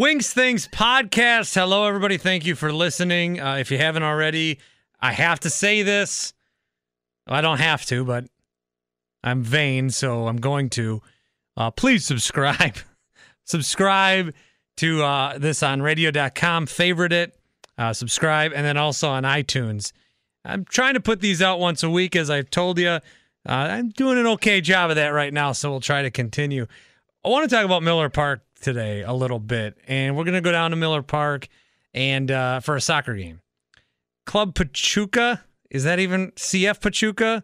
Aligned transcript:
Wings 0.00 0.32
Things 0.32 0.66
podcast. 0.66 1.54
Hello, 1.54 1.84
everybody. 1.84 2.16
Thank 2.16 2.46
you 2.46 2.54
for 2.54 2.72
listening. 2.72 3.38
Uh, 3.38 3.56
if 3.56 3.70
you 3.70 3.76
haven't 3.76 4.02
already, 4.02 4.58
I 4.98 5.12
have 5.12 5.40
to 5.40 5.50
say 5.50 5.82
this. 5.82 6.32
Well, 7.26 7.36
I 7.36 7.42
don't 7.42 7.60
have 7.60 7.84
to, 7.84 8.02
but 8.02 8.24
I'm 9.22 9.42
vain, 9.42 9.90
so 9.90 10.26
I'm 10.26 10.38
going 10.38 10.70
to. 10.70 11.02
Uh, 11.54 11.70
please 11.70 12.06
subscribe. 12.06 12.76
subscribe 13.44 14.32
to 14.78 15.02
uh, 15.02 15.36
this 15.36 15.62
on 15.62 15.82
radio.com. 15.82 16.64
Favorite 16.64 17.12
it. 17.12 17.38
Uh, 17.76 17.92
subscribe. 17.92 18.52
And 18.54 18.64
then 18.64 18.78
also 18.78 19.10
on 19.10 19.24
iTunes. 19.24 19.92
I'm 20.46 20.64
trying 20.64 20.94
to 20.94 21.00
put 21.00 21.20
these 21.20 21.42
out 21.42 21.60
once 21.60 21.82
a 21.82 21.90
week, 21.90 22.16
as 22.16 22.30
I've 22.30 22.48
told 22.48 22.78
you. 22.78 22.88
Uh, 22.88 23.00
I'm 23.46 23.90
doing 23.90 24.16
an 24.16 24.26
okay 24.28 24.62
job 24.62 24.88
of 24.88 24.96
that 24.96 25.08
right 25.08 25.34
now, 25.34 25.52
so 25.52 25.70
we'll 25.70 25.80
try 25.80 26.00
to 26.00 26.10
continue. 26.10 26.66
I 27.22 27.28
want 27.28 27.50
to 27.50 27.54
talk 27.54 27.66
about 27.66 27.82
Miller 27.82 28.08
Park 28.08 28.40
today 28.60 29.02
a 29.02 29.12
little 29.12 29.38
bit, 29.38 29.78
and 29.86 30.16
we're 30.16 30.24
to 30.24 30.40
go 30.40 30.52
down 30.52 30.70
to 30.70 30.76
Miller 30.76 31.02
Park 31.02 31.48
and 31.94 32.30
uh, 32.30 32.60
for 32.60 32.76
a 32.76 32.80
soccer 32.80 33.14
game. 33.14 33.40
Club 34.26 34.54
Pachuca 34.54 35.42
is 35.70 35.84
that 35.84 35.98
even 35.98 36.30
CF 36.32 36.80
Pachuca, 36.80 37.42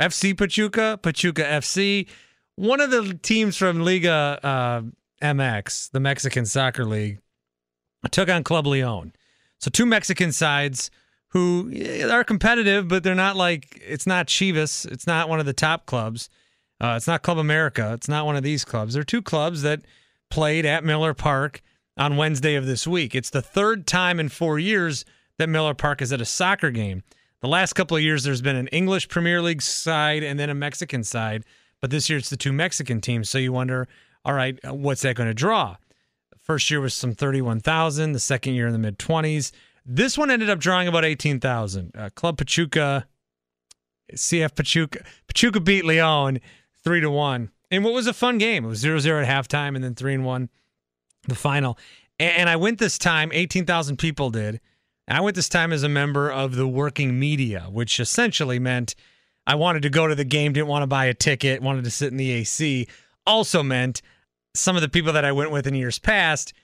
FC 0.00 0.36
Pachuca, 0.36 0.98
Pachuca 1.02 1.42
FC, 1.42 2.08
one 2.56 2.80
of 2.80 2.90
the 2.90 3.18
teams 3.22 3.56
from 3.56 3.80
Liga 3.80 4.38
uh, 4.42 4.82
MX, 5.22 5.90
the 5.90 6.00
Mexican 6.00 6.46
Soccer 6.46 6.84
League, 6.84 7.18
took 8.10 8.28
on 8.28 8.44
Club 8.44 8.66
Leon. 8.66 9.12
So 9.60 9.70
two 9.70 9.86
Mexican 9.86 10.30
sides 10.30 10.90
who 11.28 11.72
are 12.10 12.22
competitive, 12.22 12.86
but 12.86 13.02
they're 13.02 13.14
not 13.14 13.34
like 13.34 13.80
it's 13.84 14.06
not 14.06 14.26
Chivas, 14.26 14.90
it's 14.90 15.06
not 15.06 15.28
one 15.28 15.40
of 15.40 15.46
the 15.46 15.52
top 15.52 15.86
clubs. 15.86 16.28
Uh, 16.80 16.94
it's 16.96 17.06
not 17.06 17.22
Club 17.22 17.38
America. 17.38 17.92
It's 17.94 18.08
not 18.08 18.26
one 18.26 18.36
of 18.36 18.42
these 18.42 18.64
clubs. 18.64 18.94
They're 18.94 19.04
two 19.04 19.22
clubs 19.22 19.62
that 19.62 19.82
played 20.34 20.66
at 20.66 20.82
Miller 20.82 21.14
Park 21.14 21.62
on 21.96 22.16
Wednesday 22.16 22.56
of 22.56 22.66
this 22.66 22.88
week. 22.88 23.14
It's 23.14 23.30
the 23.30 23.40
third 23.40 23.86
time 23.86 24.18
in 24.18 24.28
four 24.28 24.58
years 24.58 25.04
that 25.38 25.48
Miller 25.48 25.74
Park 25.74 26.02
is 26.02 26.12
at 26.12 26.20
a 26.20 26.24
soccer 26.24 26.72
game. 26.72 27.04
The 27.40 27.46
last 27.46 27.74
couple 27.74 27.96
of 27.96 28.02
years, 28.02 28.24
there's 28.24 28.42
been 28.42 28.56
an 28.56 28.66
English 28.68 29.08
Premier 29.08 29.40
League 29.40 29.62
side 29.62 30.24
and 30.24 30.36
then 30.36 30.50
a 30.50 30.54
Mexican 30.54 31.04
side, 31.04 31.44
but 31.80 31.92
this 31.92 32.10
year 32.10 32.18
it's 32.18 32.30
the 32.30 32.36
two 32.36 32.52
Mexican 32.52 33.00
teams. 33.00 33.30
So 33.30 33.38
you 33.38 33.52
wonder, 33.52 33.86
all 34.24 34.34
right, 34.34 34.58
what's 34.64 35.02
that 35.02 35.14
going 35.14 35.28
to 35.28 35.34
draw? 35.34 35.76
First 36.36 36.68
year 36.68 36.80
was 36.80 36.94
some 36.94 37.14
31,000, 37.14 38.10
the 38.10 38.18
second 38.18 38.54
year 38.54 38.66
in 38.66 38.72
the 38.72 38.78
mid 38.80 38.98
20s. 38.98 39.52
This 39.86 40.18
one 40.18 40.32
ended 40.32 40.50
up 40.50 40.58
drawing 40.58 40.88
about 40.88 41.04
18,000. 41.04 41.92
Uh, 41.96 42.10
Club 42.16 42.38
Pachuca, 42.38 43.06
CF 44.12 44.56
Pachuca, 44.56 45.04
Pachuca 45.28 45.60
beat 45.60 45.84
Leon 45.84 46.40
three 46.82 47.00
to 47.00 47.08
one. 47.08 47.50
And 47.70 47.84
what 47.84 47.94
was 47.94 48.06
a 48.06 48.12
fun 48.12 48.38
game? 48.38 48.64
It 48.64 48.68
was 48.68 48.78
0 48.78 48.98
0 48.98 49.22
at 49.22 49.28
halftime 49.28 49.74
and 49.74 49.82
then 49.82 49.94
3 49.94 50.14
and 50.14 50.24
1 50.24 50.48
the 51.26 51.34
final. 51.34 51.78
And 52.18 52.48
I 52.48 52.56
went 52.56 52.78
this 52.78 52.98
time, 52.98 53.30
18,000 53.32 53.96
people 53.96 54.30
did. 54.30 54.60
I 55.08 55.20
went 55.20 55.36
this 55.36 55.48
time 55.48 55.72
as 55.72 55.82
a 55.82 55.88
member 55.88 56.30
of 56.30 56.54
the 56.54 56.68
working 56.68 57.18
media, 57.18 57.66
which 57.70 57.98
essentially 57.98 58.58
meant 58.58 58.94
I 59.46 59.56
wanted 59.56 59.82
to 59.82 59.90
go 59.90 60.06
to 60.06 60.14
the 60.14 60.24
game, 60.24 60.52
didn't 60.52 60.68
want 60.68 60.82
to 60.82 60.86
buy 60.86 61.06
a 61.06 61.14
ticket, 61.14 61.60
wanted 61.60 61.84
to 61.84 61.90
sit 61.90 62.10
in 62.10 62.16
the 62.16 62.30
AC. 62.30 62.86
Also 63.26 63.62
meant 63.62 64.00
some 64.54 64.76
of 64.76 64.82
the 64.82 64.88
people 64.88 65.12
that 65.12 65.24
I 65.24 65.32
went 65.32 65.50
with 65.50 65.66
in 65.66 65.74
years 65.74 65.98
past 65.98 66.54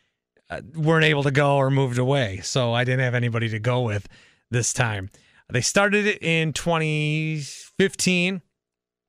uh, 0.48 0.60
weren't 0.74 1.04
able 1.04 1.24
to 1.24 1.30
go 1.30 1.56
or 1.56 1.70
moved 1.70 1.98
away. 1.98 2.40
So 2.42 2.72
I 2.72 2.84
didn't 2.84 3.00
have 3.00 3.14
anybody 3.14 3.48
to 3.50 3.58
go 3.58 3.82
with 3.82 4.08
this 4.50 4.72
time. 4.72 5.10
They 5.50 5.60
started 5.60 6.06
it 6.06 6.22
in 6.22 6.52
2015, 6.52 8.40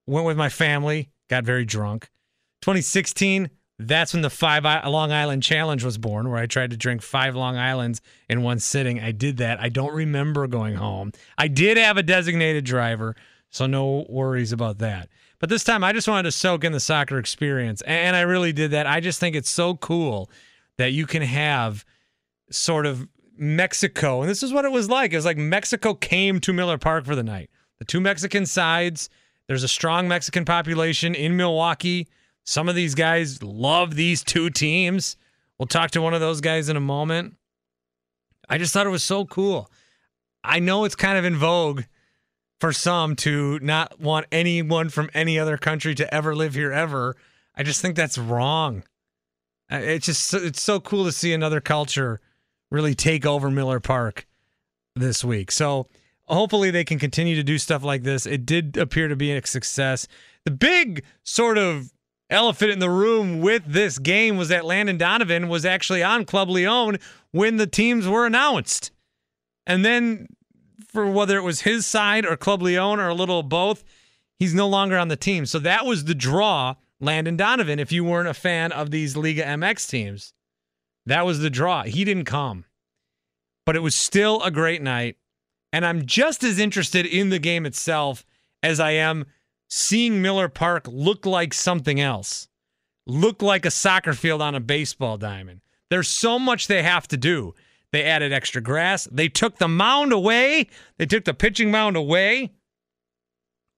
went 0.08 0.26
with 0.26 0.38
my 0.38 0.50
family, 0.50 1.12
got 1.32 1.46
very 1.46 1.66
drunk. 1.66 2.10
2016, 2.62 3.50
that's 3.80 4.14
when 4.14 4.22
the 4.22 4.30
five 4.30 4.64
Long 4.64 5.12
Island 5.12 5.42
Challenge 5.42 5.84
was 5.84 5.98
born, 5.98 6.30
where 6.30 6.40
I 6.40 6.46
tried 6.46 6.70
to 6.72 6.78
drink 6.78 7.02
five 7.02 7.36
Long 7.36 7.58
Islands 7.58 8.02
in 8.30 8.44
one 8.44 8.60
sitting. 8.60 9.00
I 9.00 9.12
did 9.12 9.38
that. 9.38 9.60
I 9.60 9.70
don't 9.70 9.94
remember 9.94 10.46
going 10.46 10.76
home. 10.76 11.14
I 11.38 11.48
did 11.48 11.78
have 11.78 11.98
a 11.98 12.04
designated 12.04 12.66
driver, 12.66 13.16
so 13.50 13.66
no 13.66 14.06
worries 14.10 14.52
about 14.52 14.78
that. 14.80 15.10
But 15.40 15.50
this 15.50 15.64
time, 15.64 15.84
I 15.84 15.94
just 15.94 16.08
wanted 16.08 16.24
to 16.24 16.32
soak 16.32 16.64
in 16.64 16.74
the 16.74 16.80
soccer 16.80 17.18
experience, 17.18 17.82
and 17.82 18.16
I 18.16 18.22
really 18.22 18.54
did 18.54 18.72
that. 18.72 18.86
I 18.86 19.00
just 19.00 19.20
think 19.20 19.36
it's 19.36 19.50
so 19.50 19.76
cool 19.76 20.30
that 20.78 20.92
you 20.92 21.08
can 21.08 21.24
have 21.24 21.84
sort 22.52 22.86
of 22.86 23.08
Mexico, 23.38 24.22
and 24.22 24.30
this 24.30 24.44
is 24.44 24.54
what 24.54 24.66
it 24.66 24.72
was 24.72 24.90
like. 24.90 25.14
It 25.14 25.16
was 25.16 25.26
like 25.26 25.38
Mexico 25.38 25.96
came 25.96 26.40
to 26.42 26.54
Miller 26.54 26.78
Park 26.78 27.06
for 27.06 27.16
the 27.16 27.24
night. 27.24 27.50
The 27.80 27.86
two 27.86 28.02
Mexican 28.02 28.46
sides 28.46 29.10
there's 29.52 29.64
a 29.64 29.68
strong 29.68 30.08
Mexican 30.08 30.46
population 30.46 31.14
in 31.14 31.36
Milwaukee. 31.36 32.08
Some 32.46 32.70
of 32.70 32.76
these 32.76 32.96
guys 32.96 33.44
love 33.44 33.96
these 33.96 34.24
two 34.24 34.50
teams. 34.50 35.18
We'll 35.60 35.68
talk 35.68 35.92
to 35.92 36.02
one 36.02 36.14
of 36.14 36.22
those 36.22 36.40
guys 36.40 36.70
in 36.70 36.78
a 36.78 36.80
moment. 36.80 37.36
I 38.48 38.58
just 38.58 38.72
thought 38.72 38.88
it 38.88 38.92
was 38.92 39.04
so 39.04 39.26
cool. 39.26 39.70
I 40.42 40.60
know 40.60 40.86
it's 40.86 40.96
kind 40.96 41.18
of 41.18 41.26
in 41.26 41.36
vogue 41.36 41.82
for 42.62 42.72
some 42.72 43.18
to 43.18 43.60
not 43.60 44.00
want 44.00 44.26
anyone 44.32 44.88
from 44.88 45.10
any 45.14 45.38
other 45.38 45.58
country 45.58 45.96
to 45.96 46.14
ever 46.14 46.34
live 46.34 46.54
here 46.54 46.72
ever. 46.72 47.18
I 47.54 47.64
just 47.64 47.82
think 47.82 47.98
that's 47.98 48.18
wrong. 48.18 48.84
It's 49.70 50.06
just 50.06 50.34
it's 50.34 50.62
so 50.62 50.80
cool 50.80 51.04
to 51.04 51.12
see 51.12 51.34
another 51.34 51.60
culture 51.60 52.22
really 52.70 52.96
take 52.96 53.26
over 53.26 53.52
Miller 53.52 53.82
Park 53.82 54.26
this 54.96 55.26
week. 55.26 55.52
So 55.52 55.88
hopefully 56.32 56.72
they 56.72 56.84
can 56.84 56.98
continue 56.98 57.36
to 57.36 57.44
do 57.44 57.58
stuff 57.58 57.84
like 57.84 58.04
this. 58.04 58.26
It 58.26 58.46
did 58.46 58.78
appear 58.78 59.08
to 59.08 59.16
be 59.16 59.32
a 59.32 59.46
success. 59.46 60.08
The 60.46 60.52
big 60.52 61.04
sort 61.24 61.58
of 61.58 61.92
elephant 62.30 62.72
in 62.72 62.80
the 62.80 62.90
room 62.90 63.42
with 63.42 63.64
this 63.68 64.00
game 64.00 64.38
was 64.38 64.50
that 64.50 64.66
Landon 64.66 64.98
Donovan 64.98 65.50
was 65.50 65.66
actually 65.66 66.02
on 66.02 66.26
Club 66.26 66.50
Leon 66.50 66.98
when 67.32 67.58
the 67.58 67.68
teams 67.68 68.08
were 68.08 68.26
announced. 68.26 68.92
And 69.68 69.84
then 69.84 70.28
for 70.88 71.10
whether 71.10 71.38
it 71.38 71.44
was 71.44 71.62
his 71.62 71.86
side 71.86 72.26
or 72.26 72.38
Club 72.38 72.62
Leon 72.62 73.00
or 73.00 73.10
a 73.10 73.14
little 73.14 73.44
both, 73.44 73.84
he's 74.40 74.54
no 74.54 74.68
longer 74.68 74.98
on 74.98 75.10
the 75.10 75.16
team. 75.18 75.46
So 75.46 75.60
that 75.60 75.86
was 75.86 76.06
the 76.06 76.16
draw, 76.16 76.76
Landon 77.00 77.38
Donovan, 77.38 77.80
if 77.80 77.92
you 77.92 78.04
weren't 78.04 78.30
a 78.30 78.34
fan 78.34 78.72
of 78.72 78.92
these 78.92 79.18
Liga 79.18 79.44
MX 79.44 79.90
teams. 79.90 80.34
That 81.06 81.26
was 81.26 81.40
the 81.40 81.50
draw. 81.50 81.84
He 81.84 82.06
didn't 82.06 82.26
come. 82.26 82.66
But 83.66 83.76
it 83.76 83.82
was 83.82 83.96
still 83.96 84.42
a 84.44 84.52
great 84.52 84.82
night. 84.82 85.18
And 85.74 85.86
I'm 85.86 86.06
just 86.06 86.44
as 86.44 86.60
interested 86.60 87.06
in 87.06 87.30
the 87.30 87.40
game 87.40 87.66
itself 87.66 88.26
as 88.62 88.80
I 88.80 88.92
am 88.92 89.26
seeing 89.70 90.22
Miller 90.22 90.50
Park 90.50 90.86
look 90.88 91.26
like 91.26 91.54
something 91.54 92.00
else, 92.00 92.48
look 93.08 93.42
like 93.42 93.66
a 93.66 93.72
soccer 93.72 94.14
field 94.14 94.42
on 94.42 94.54
a 94.54 94.60
baseball 94.60 95.18
diamond. 95.18 95.62
There's 95.90 96.10
so 96.10 96.38
much 96.38 96.68
they 96.68 96.84
have 96.84 97.08
to 97.10 97.18
do. 97.18 97.54
They 97.92 98.04
added 98.04 98.32
extra 98.32 98.62
grass. 98.62 99.08
They 99.12 99.28
took 99.28 99.58
the 99.58 99.68
mound 99.68 100.14
away. 100.14 100.68
They 100.98 101.06
took 101.06 101.26
the 101.26 101.34
pitching 101.34 101.72
mound 101.72 101.98
away, 101.98 102.54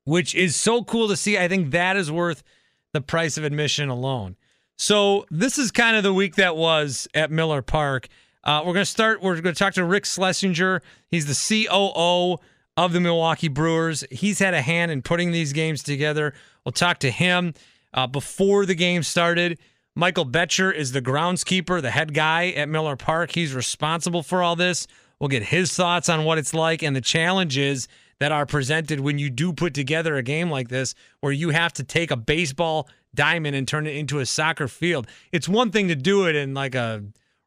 which 0.06 0.36
is 0.36 0.56
so 0.56 0.84
cool 0.84 1.08
to 1.08 1.18
see. 1.18 1.38
I 1.38 1.48
think 1.48 1.72
that 1.72 1.98
is 1.98 2.12
worth 2.12 2.44
the 2.92 3.02
price 3.02 3.38
of 3.38 3.44
admission 3.44 3.90
alone. 3.90 4.36
So, 4.78 5.26
this 5.30 5.58
is 5.58 5.72
kind 5.72 5.96
of 5.96 6.04
the 6.04 6.14
week 6.14 6.36
that 6.36 6.56
was 6.58 7.08
at 7.14 7.32
Miller 7.32 7.62
Park. 7.62 8.08
Uh, 8.44 8.62
we're 8.66 8.74
going 8.74 8.86
to 8.86 8.86
start. 8.86 9.22
We're 9.22 9.40
going 9.40 9.56
to 9.56 9.60
talk 9.60 9.74
to 9.76 9.86
Rick 9.86 10.06
Schlesinger. 10.06 10.82
He's 11.08 11.26
the 11.26 11.68
COO 11.68 12.40
of 12.76 12.94
the 12.94 13.00
Milwaukee 13.00 13.48
Brewers. 13.48 14.04
He's 14.12 14.40
had 14.40 14.54
a 14.54 14.62
hand 14.62 14.92
in 14.92 15.02
putting 15.02 15.32
these 15.32 15.54
games 15.54 15.84
together. 15.84 16.34
We'll 16.66 16.74
talk 16.74 17.00
to 17.00 17.12
him 17.12 17.54
uh, 17.94 18.08
before 18.08 18.66
the 18.66 18.76
game 18.76 19.04
started. 19.04 19.60
Michael 19.96 20.26
Boettcher 20.26 20.74
is 20.74 20.92
the 20.92 21.02
groundskeeper, 21.02 21.82
the 21.82 21.92
head 21.92 22.14
guy 22.14 22.50
at 22.50 22.68
Miller 22.68 22.96
Park. 22.96 23.32
He's 23.32 23.54
responsible 23.54 24.24
for 24.24 24.42
all 24.42 24.56
this. 24.56 24.88
We'll 25.20 25.30
get 25.30 25.44
his 25.44 25.74
thoughts 25.76 26.10
on 26.10 26.26
what 26.26 26.38
it's 26.38 26.54
like 26.54 26.82
and 26.82 26.96
the 26.96 27.02
challenges 27.02 27.88
that 28.20 28.32
are 28.32 28.46
presented 28.46 29.00
when 29.00 29.20
you 29.20 29.30
do 29.30 29.54
put 29.54 29.74
together 29.74 30.16
a 30.16 30.24
game 30.24 30.50
like 30.50 30.70
this, 30.70 30.96
where 31.20 31.32
you 31.32 31.50
have 31.50 31.74
to 31.74 31.84
take 31.84 32.10
a 32.10 32.18
baseball 32.18 32.90
diamond 33.14 33.56
and 33.56 33.68
turn 33.68 33.86
it 33.86 33.96
into 33.96 34.20
a 34.20 34.26
soccer 34.26 34.68
field. 34.68 35.08
It's 35.32 35.48
one 35.48 35.72
thing 35.72 35.88
to 35.90 35.96
do 35.96 36.28
it 36.28 36.36
in 36.36 36.54
like 36.54 36.74
a 36.74 37.04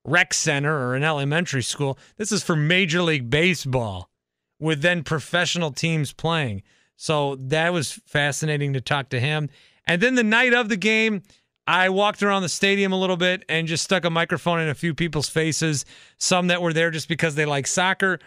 rec 0.06 0.32
center 0.32 0.74
or 0.74 0.94
an 0.94 1.04
elementary 1.04 1.62
school. 1.62 1.98
This 2.16 2.32
is 2.32 2.42
for 2.42 2.56
Major 2.56 3.02
League 3.02 3.28
Baseball 3.28 4.08
with 4.58 4.80
then 4.82 5.02
professional 5.02 5.72
teams 5.72 6.12
playing. 6.12 6.62
So 6.96 7.36
that 7.36 7.72
was 7.72 7.92
fascinating 8.06 8.72
to 8.72 8.80
talk 8.80 9.10
to 9.10 9.20
him. 9.20 9.50
And 9.86 10.00
then 10.00 10.14
the 10.14 10.24
night 10.24 10.54
of 10.54 10.68
the 10.68 10.76
game, 10.76 11.22
I 11.66 11.88
walked 11.88 12.22
around 12.22 12.42
the 12.42 12.48
stadium 12.48 12.92
a 12.92 12.98
little 12.98 13.16
bit 13.16 13.44
and 13.48 13.66
just 13.66 13.84
stuck 13.84 14.04
a 14.04 14.10
microphone 14.10 14.60
in 14.60 14.68
a 14.68 14.74
few 14.74 14.94
people's 14.94 15.28
faces, 15.28 15.84
some 16.18 16.46
that 16.46 16.62
were 16.62 16.72
there 16.72 16.90
just 16.90 17.08
because 17.08 17.34
they 17.34 17.44
like 17.44 17.66
soccer. 17.66 18.18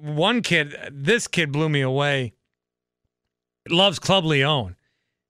One 0.00 0.42
kid, 0.42 0.76
this 0.92 1.26
kid 1.26 1.52
blew 1.52 1.68
me 1.68 1.80
away. 1.80 2.34
Loves 3.68 3.98
Club 3.98 4.24
Leon. 4.24 4.76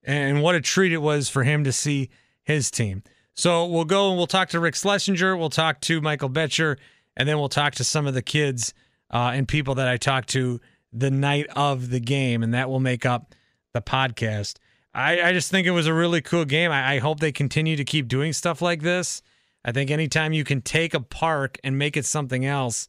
And 0.04 0.42
what 0.42 0.54
a 0.54 0.60
treat 0.60 0.92
it 0.92 0.98
was 0.98 1.28
for 1.28 1.42
him 1.42 1.64
to 1.64 1.72
see 1.72 2.10
his 2.44 2.70
team. 2.70 3.02
So 3.36 3.66
we'll 3.66 3.84
go 3.84 4.08
and 4.08 4.16
we'll 4.16 4.26
talk 4.26 4.48
to 4.50 4.60
Rick 4.60 4.74
Schlesinger. 4.74 5.36
We'll 5.36 5.50
talk 5.50 5.80
to 5.82 6.00
Michael 6.00 6.30
Boettcher, 6.30 6.78
and 7.16 7.28
then 7.28 7.38
we'll 7.38 7.50
talk 7.50 7.74
to 7.74 7.84
some 7.84 8.06
of 8.06 8.14
the 8.14 8.22
kids 8.22 8.72
uh, 9.12 9.32
and 9.34 9.46
people 9.46 9.74
that 9.74 9.86
I 9.86 9.98
talked 9.98 10.30
to 10.30 10.60
the 10.92 11.10
night 11.10 11.46
of 11.54 11.90
the 11.90 12.00
game, 12.00 12.42
and 12.42 12.54
that 12.54 12.70
will 12.70 12.80
make 12.80 13.04
up 13.04 13.34
the 13.74 13.82
podcast. 13.82 14.56
I, 14.94 15.20
I 15.20 15.32
just 15.34 15.50
think 15.50 15.66
it 15.66 15.72
was 15.72 15.86
a 15.86 15.92
really 15.92 16.22
cool 16.22 16.46
game. 16.46 16.70
I, 16.72 16.94
I 16.94 16.98
hope 16.98 17.20
they 17.20 17.30
continue 17.32 17.76
to 17.76 17.84
keep 17.84 18.08
doing 18.08 18.32
stuff 18.32 18.62
like 18.62 18.80
this. 18.80 19.20
I 19.62 19.72
think 19.72 19.90
anytime 19.90 20.32
you 20.32 20.44
can 20.44 20.62
take 20.62 20.94
a 20.94 21.00
park 21.00 21.58
and 21.62 21.76
make 21.76 21.98
it 21.98 22.06
something 22.06 22.46
else, 22.46 22.88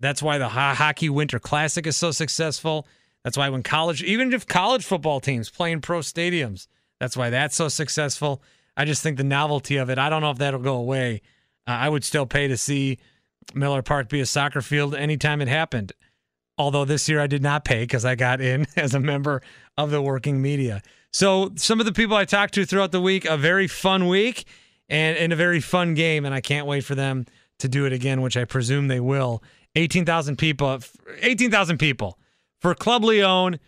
that's 0.00 0.22
why 0.22 0.36
the 0.36 0.50
Ho- 0.50 0.74
Hockey 0.74 1.08
Winter 1.08 1.38
Classic 1.38 1.86
is 1.86 1.96
so 1.96 2.10
successful. 2.10 2.86
That's 3.24 3.38
why 3.38 3.48
when 3.48 3.62
college, 3.62 4.02
even 4.02 4.34
if 4.34 4.46
college 4.46 4.84
football 4.84 5.20
teams 5.20 5.48
play 5.48 5.72
in 5.72 5.80
pro 5.80 6.00
stadiums, 6.00 6.66
that's 7.00 7.16
why 7.16 7.30
that's 7.30 7.56
so 7.56 7.68
successful. 7.68 8.42
I 8.78 8.84
just 8.84 9.02
think 9.02 9.16
the 9.16 9.24
novelty 9.24 9.76
of 9.76 9.90
it, 9.90 9.98
I 9.98 10.08
don't 10.08 10.22
know 10.22 10.30
if 10.30 10.38
that'll 10.38 10.60
go 10.60 10.76
away. 10.76 11.20
Uh, 11.66 11.72
I 11.72 11.88
would 11.88 12.04
still 12.04 12.26
pay 12.26 12.46
to 12.46 12.56
see 12.56 12.98
Miller 13.52 13.82
Park 13.82 14.08
be 14.08 14.20
a 14.20 14.26
soccer 14.26 14.62
field 14.62 14.94
anytime 14.94 15.40
it 15.42 15.48
happened. 15.48 15.92
Although 16.56 16.84
this 16.84 17.08
year 17.08 17.20
I 17.20 17.26
did 17.26 17.42
not 17.42 17.64
pay 17.64 17.80
because 17.80 18.04
I 18.04 18.14
got 18.14 18.40
in 18.40 18.68
as 18.76 18.94
a 18.94 19.00
member 19.00 19.42
of 19.76 19.90
the 19.90 20.00
working 20.00 20.40
media. 20.40 20.80
So, 21.12 21.52
some 21.56 21.80
of 21.80 21.86
the 21.86 21.92
people 21.92 22.16
I 22.16 22.24
talked 22.24 22.54
to 22.54 22.64
throughout 22.64 22.92
the 22.92 23.00
week, 23.00 23.24
a 23.24 23.36
very 23.36 23.66
fun 23.66 24.06
week 24.08 24.44
and, 24.88 25.16
and 25.16 25.32
a 25.32 25.36
very 25.36 25.60
fun 25.60 25.94
game. 25.94 26.24
And 26.24 26.34
I 26.34 26.40
can't 26.40 26.66
wait 26.66 26.84
for 26.84 26.94
them 26.94 27.26
to 27.58 27.68
do 27.68 27.84
it 27.84 27.92
again, 27.92 28.20
which 28.20 28.36
I 28.36 28.44
presume 28.44 28.88
they 28.88 29.00
will. 29.00 29.42
18,000 29.74 30.36
people, 30.36 30.80
18,000 31.20 31.78
people 31.78 32.18
for 32.60 32.74
Club 32.74 33.04
Leon 33.04 33.58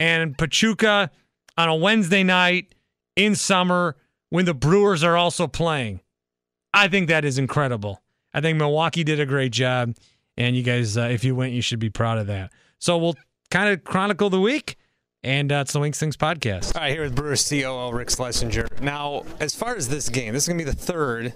and 0.00 0.36
Pachuca 0.36 1.10
on 1.56 1.68
a 1.68 1.76
Wednesday 1.76 2.22
night 2.22 2.74
in 3.14 3.34
summer 3.34 3.96
when 4.30 4.44
the 4.44 4.54
Brewers 4.54 5.04
are 5.04 5.16
also 5.16 5.46
playing. 5.46 6.00
I 6.74 6.88
think 6.88 7.08
that 7.08 7.24
is 7.24 7.38
incredible. 7.38 8.02
I 8.34 8.40
think 8.40 8.58
Milwaukee 8.58 9.04
did 9.04 9.18
a 9.18 9.26
great 9.26 9.52
job. 9.52 9.96
And 10.36 10.54
you 10.54 10.62
guys, 10.62 10.98
uh, 10.98 11.02
if 11.02 11.24
you 11.24 11.34
went, 11.34 11.52
you 11.54 11.62
should 11.62 11.78
be 11.78 11.88
proud 11.88 12.18
of 12.18 12.26
that. 12.26 12.52
So 12.78 12.98
we'll 12.98 13.16
kind 13.50 13.72
of 13.72 13.84
chronicle 13.84 14.28
the 14.28 14.40
week. 14.40 14.76
And 15.22 15.50
uh, 15.50 15.56
it's 15.56 15.72
the 15.72 15.80
Wings 15.80 15.98
Things 15.98 16.16
podcast. 16.16 16.76
All 16.76 16.82
right, 16.82 16.92
here 16.92 17.02
with 17.02 17.16
Brewers 17.16 17.48
COO 17.48 17.90
Rick 17.92 18.10
Schlesinger. 18.10 18.68
Now, 18.80 19.24
as 19.40 19.54
far 19.54 19.74
as 19.74 19.88
this 19.88 20.08
game, 20.08 20.34
this 20.34 20.44
is 20.44 20.48
going 20.48 20.58
to 20.58 20.64
be 20.64 20.70
the 20.70 20.76
third 20.76 21.32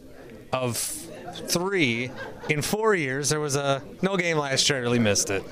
of 0.53 0.77
three 0.77 2.11
in 2.49 2.63
four 2.63 2.95
years. 2.95 3.31
There 3.31 3.41
was 3.41 3.57
a 3.57 3.83
no 4.03 4.17
game 4.17 4.37
last 4.37 4.69
year. 4.69 4.79
I 4.79 4.83
really 4.83 4.99
missed 4.99 5.31
it. 5.31 5.43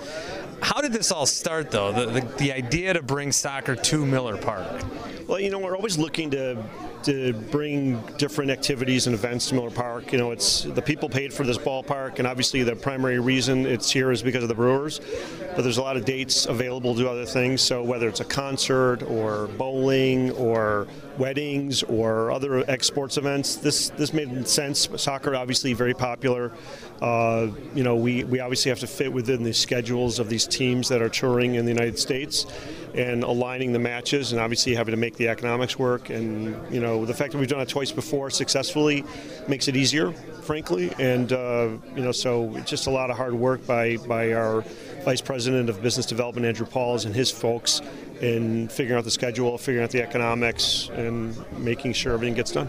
How 0.60 0.80
did 0.80 0.92
this 0.92 1.12
all 1.12 1.26
start, 1.26 1.70
though? 1.70 1.92
The, 1.92 2.06
the, 2.06 2.20
the 2.36 2.52
idea 2.52 2.92
to 2.94 3.02
bring 3.02 3.32
soccer 3.32 3.76
to 3.76 4.06
Miller 4.06 4.36
Park? 4.36 4.66
Well, 5.26 5.40
you 5.40 5.50
know, 5.50 5.58
we're 5.58 5.76
always 5.76 5.98
looking 5.98 6.30
to 6.30 6.62
to 7.04 7.32
bring 7.32 8.00
different 8.16 8.50
activities 8.50 9.06
and 9.06 9.14
events 9.14 9.48
to 9.48 9.54
Miller 9.54 9.70
Park. 9.70 10.12
You 10.12 10.18
know, 10.18 10.32
it's 10.32 10.62
the 10.62 10.82
people 10.82 11.08
paid 11.08 11.32
for 11.32 11.44
this 11.44 11.58
ballpark, 11.58 12.18
and 12.18 12.26
obviously 12.26 12.62
the 12.62 12.74
primary 12.74 13.20
reason 13.20 13.66
it's 13.66 13.90
here 13.90 14.10
is 14.10 14.22
because 14.22 14.42
of 14.42 14.48
the 14.48 14.54
Brewers. 14.54 15.00
But 15.54 15.62
there's 15.62 15.78
a 15.78 15.82
lot 15.82 15.96
of 15.96 16.04
dates 16.04 16.46
available 16.46 16.94
to 16.96 17.08
other 17.08 17.24
things. 17.24 17.62
So 17.62 17.82
whether 17.82 18.08
it's 18.08 18.20
a 18.20 18.24
concert 18.24 19.02
or 19.04 19.46
bowling 19.58 20.32
or 20.32 20.88
weddings 21.18 21.82
or 21.82 22.30
other 22.30 22.64
ex 22.70 22.86
sports 22.86 23.16
events, 23.16 23.56
this 23.56 23.90
this 23.90 24.12
made 24.12 24.48
sense. 24.48 24.88
Soccer 24.96 25.34
obviously 25.34 25.72
very 25.72 25.94
popular. 25.94 26.52
Uh, 27.00 27.48
you 27.74 27.84
know, 27.84 27.94
we, 27.94 28.24
we 28.24 28.40
obviously 28.40 28.70
have 28.70 28.80
to 28.80 28.86
fit 28.86 29.12
within 29.12 29.44
the 29.44 29.52
schedules 29.52 30.18
of 30.18 30.28
these 30.28 30.46
teams 30.46 30.88
that 30.88 31.00
are 31.00 31.08
touring 31.08 31.54
in 31.54 31.64
the 31.64 31.70
United 31.70 31.98
States 31.98 32.46
and 32.94 33.22
aligning 33.22 33.72
the 33.72 33.78
matches 33.78 34.32
and 34.32 34.40
obviously 34.40 34.74
having 34.74 34.92
to 34.92 34.96
make 34.96 35.16
the 35.16 35.28
economics 35.28 35.78
work. 35.78 36.10
And, 36.10 36.56
you 36.72 36.80
know, 36.80 37.04
the 37.04 37.14
fact 37.14 37.32
that 37.32 37.38
we've 37.38 37.48
done 37.48 37.60
it 37.60 37.68
twice 37.68 37.92
before 37.92 38.30
successfully 38.30 39.04
makes 39.46 39.68
it 39.68 39.76
easier, 39.76 40.10
frankly. 40.42 40.92
And, 40.98 41.32
uh, 41.32 41.70
you 41.94 42.02
know, 42.02 42.12
so 42.12 42.56
it's 42.56 42.70
just 42.70 42.88
a 42.88 42.90
lot 42.90 43.10
of 43.10 43.16
hard 43.16 43.34
work 43.34 43.64
by, 43.66 43.98
by 43.98 44.32
our 44.32 44.62
Vice 45.04 45.20
President 45.20 45.70
of 45.70 45.80
Business 45.82 46.06
Development, 46.06 46.44
Andrew 46.44 46.66
Pauls, 46.66 47.04
and 47.04 47.14
his 47.14 47.30
folks 47.30 47.80
in 48.20 48.68
figuring 48.68 48.98
out 48.98 49.04
the 49.04 49.10
schedule, 49.10 49.58
figuring 49.58 49.84
out 49.84 49.90
the 49.90 50.02
economics, 50.02 50.88
and 50.94 51.36
making 51.58 51.92
sure 51.92 52.12
everything 52.12 52.34
gets 52.34 52.52
done. 52.52 52.68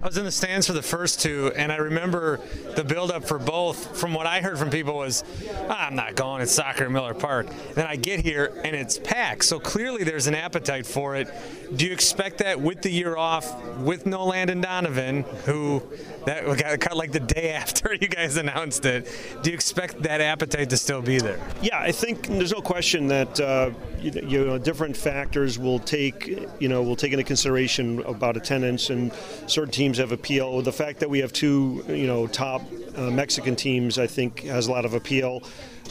I 0.00 0.06
was 0.06 0.16
in 0.16 0.24
the 0.24 0.30
stands 0.30 0.68
for 0.68 0.74
the 0.74 0.82
first 0.82 1.20
two, 1.20 1.50
and 1.56 1.72
I 1.72 1.76
remember 1.76 2.38
the 2.76 2.84
buildup 2.84 3.24
for 3.24 3.36
both. 3.36 3.98
From 3.98 4.14
what 4.14 4.26
I 4.26 4.40
heard 4.40 4.56
from 4.56 4.70
people 4.70 4.94
was, 4.94 5.24
ah, 5.68 5.88
"I'm 5.88 5.96
not 5.96 6.14
going. 6.14 6.40
It's 6.40 6.52
soccer 6.52 6.84
at 6.84 6.90
Miller 6.92 7.14
Park." 7.14 7.48
Then 7.74 7.84
I 7.84 7.96
get 7.96 8.20
here 8.20 8.52
and 8.62 8.76
it's 8.76 8.96
packed. 8.96 9.44
So 9.44 9.58
clearly 9.58 10.04
there's 10.04 10.28
an 10.28 10.36
appetite 10.36 10.86
for 10.86 11.16
it. 11.16 11.28
Do 11.74 11.84
you 11.84 11.92
expect 11.92 12.38
that 12.38 12.60
with 12.60 12.82
the 12.82 12.90
year 12.90 13.16
off, 13.16 13.60
with 13.78 14.06
no 14.06 14.24
Landon 14.24 14.60
Donovan, 14.60 15.24
who 15.46 15.82
that 16.26 16.44
got 16.44 16.78
cut 16.78 16.96
like 16.96 17.10
the 17.10 17.20
day 17.20 17.50
after 17.54 17.92
you 17.92 18.06
guys 18.06 18.36
announced 18.36 18.86
it? 18.86 19.10
Do 19.42 19.50
you 19.50 19.54
expect 19.54 20.02
that 20.02 20.20
appetite 20.20 20.70
to 20.70 20.76
still 20.76 21.02
be 21.02 21.18
there? 21.18 21.40
Yeah, 21.60 21.80
I 21.80 21.90
think 21.90 22.28
there's 22.28 22.52
no 22.52 22.60
question 22.60 23.08
that 23.08 23.40
uh, 23.40 23.70
you, 24.00 24.12
you 24.12 24.44
know 24.44 24.58
different 24.58 24.96
factors 24.96 25.58
will 25.58 25.80
take 25.80 26.38
you 26.60 26.68
know 26.68 26.84
will 26.84 26.96
take 26.96 27.12
into 27.12 27.24
consideration 27.24 28.00
about 28.04 28.36
attendance 28.36 28.90
and 28.90 29.12
certain 29.48 29.72
teams 29.72 29.87
have 29.96 30.12
appeal. 30.12 30.60
The 30.60 30.72
fact 30.72 31.00
that 31.00 31.08
we 31.08 31.20
have 31.20 31.32
two 31.32 31.82
you 31.88 32.06
know 32.06 32.26
top 32.26 32.60
uh, 32.94 33.10
Mexican 33.10 33.56
teams, 33.56 33.98
I 33.98 34.06
think, 34.06 34.40
has 34.40 34.66
a 34.66 34.72
lot 34.72 34.84
of 34.84 34.92
appeal. 34.92 35.42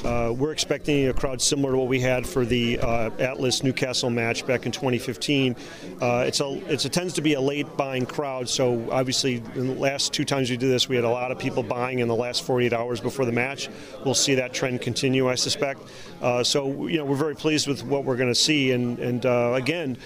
Uh, 0.04 0.32
we're 0.38 0.52
expecting 0.52 1.08
a 1.08 1.14
crowd 1.14 1.42
similar 1.42 1.72
to 1.72 1.78
what 1.78 1.88
we 1.88 2.00
had 2.00 2.26
for 2.28 2.46
the 2.46 2.78
uh, 2.80 3.10
Atlas 3.18 3.64
Newcastle 3.64 4.12
match 4.12 4.46
back 4.46 4.66
in 4.66 4.72
2015. 4.72 5.56
Uh, 6.00 6.24
it's 6.28 6.40
a 6.40 6.52
it 6.72 6.80
tends 6.94 7.14
to 7.14 7.22
be 7.22 7.34
a 7.34 7.42
late 7.42 7.66
buying 7.78 8.06
crowd, 8.06 8.48
so 8.48 8.88
obviously 8.92 9.38
in 9.56 9.68
the 9.68 9.74
last 9.74 10.14
two 10.14 10.24
times 10.24 10.50
we 10.52 10.58
did 10.58 10.70
this, 10.70 10.88
we 10.88 10.96
had 10.96 11.06
a 11.06 11.10
lot 11.10 11.32
of 11.32 11.40
people 11.40 11.64
buying 11.64 12.00
in 12.00 12.08
the 12.08 12.16
last 12.16 12.44
48 12.44 12.74
hours 12.74 13.02
before 13.02 13.26
the 13.26 13.32
match. 13.32 13.70
We'll 14.06 14.14
see 14.14 14.36
that 14.36 14.54
trend 14.54 14.82
continue, 14.82 15.30
I 15.30 15.36
suspect. 15.36 15.82
Uh, 16.22 16.44
so 16.44 16.86
you 16.86 16.98
know 16.98 17.06
we're 17.06 17.16
very 17.16 17.36
pleased 17.36 17.68
with 17.68 17.84
what 17.84 18.04
we're 18.04 18.18
going 18.18 18.30
to 18.30 18.36
see, 18.36 18.72
and 18.72 19.00
and 19.00 19.26
uh, 19.26 19.54
again. 19.56 19.98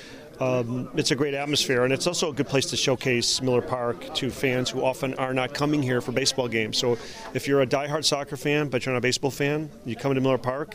Um, 0.41 0.89
it's 0.95 1.11
a 1.11 1.15
great 1.15 1.35
atmosphere, 1.35 1.83
and 1.83 1.93
it's 1.93 2.07
also 2.07 2.31
a 2.31 2.33
good 2.33 2.47
place 2.47 2.65
to 2.71 2.75
showcase 2.75 3.43
Miller 3.43 3.61
Park 3.61 4.11
to 4.15 4.31
fans 4.31 4.71
who 4.71 4.83
often 4.83 5.13
are 5.15 5.35
not 5.35 5.53
coming 5.53 5.83
here 5.83 6.01
for 6.01 6.11
baseball 6.11 6.47
games. 6.47 6.79
So, 6.79 6.97
if 7.35 7.47
you're 7.47 7.61
a 7.61 7.67
diehard 7.67 8.05
soccer 8.05 8.35
fan 8.35 8.67
but 8.67 8.83
you're 8.83 8.93
not 8.93 8.97
a 8.97 9.01
baseball 9.01 9.29
fan, 9.29 9.69
you 9.85 9.95
come 9.95 10.15
to 10.15 10.19
Miller 10.19 10.39
Park, 10.39 10.73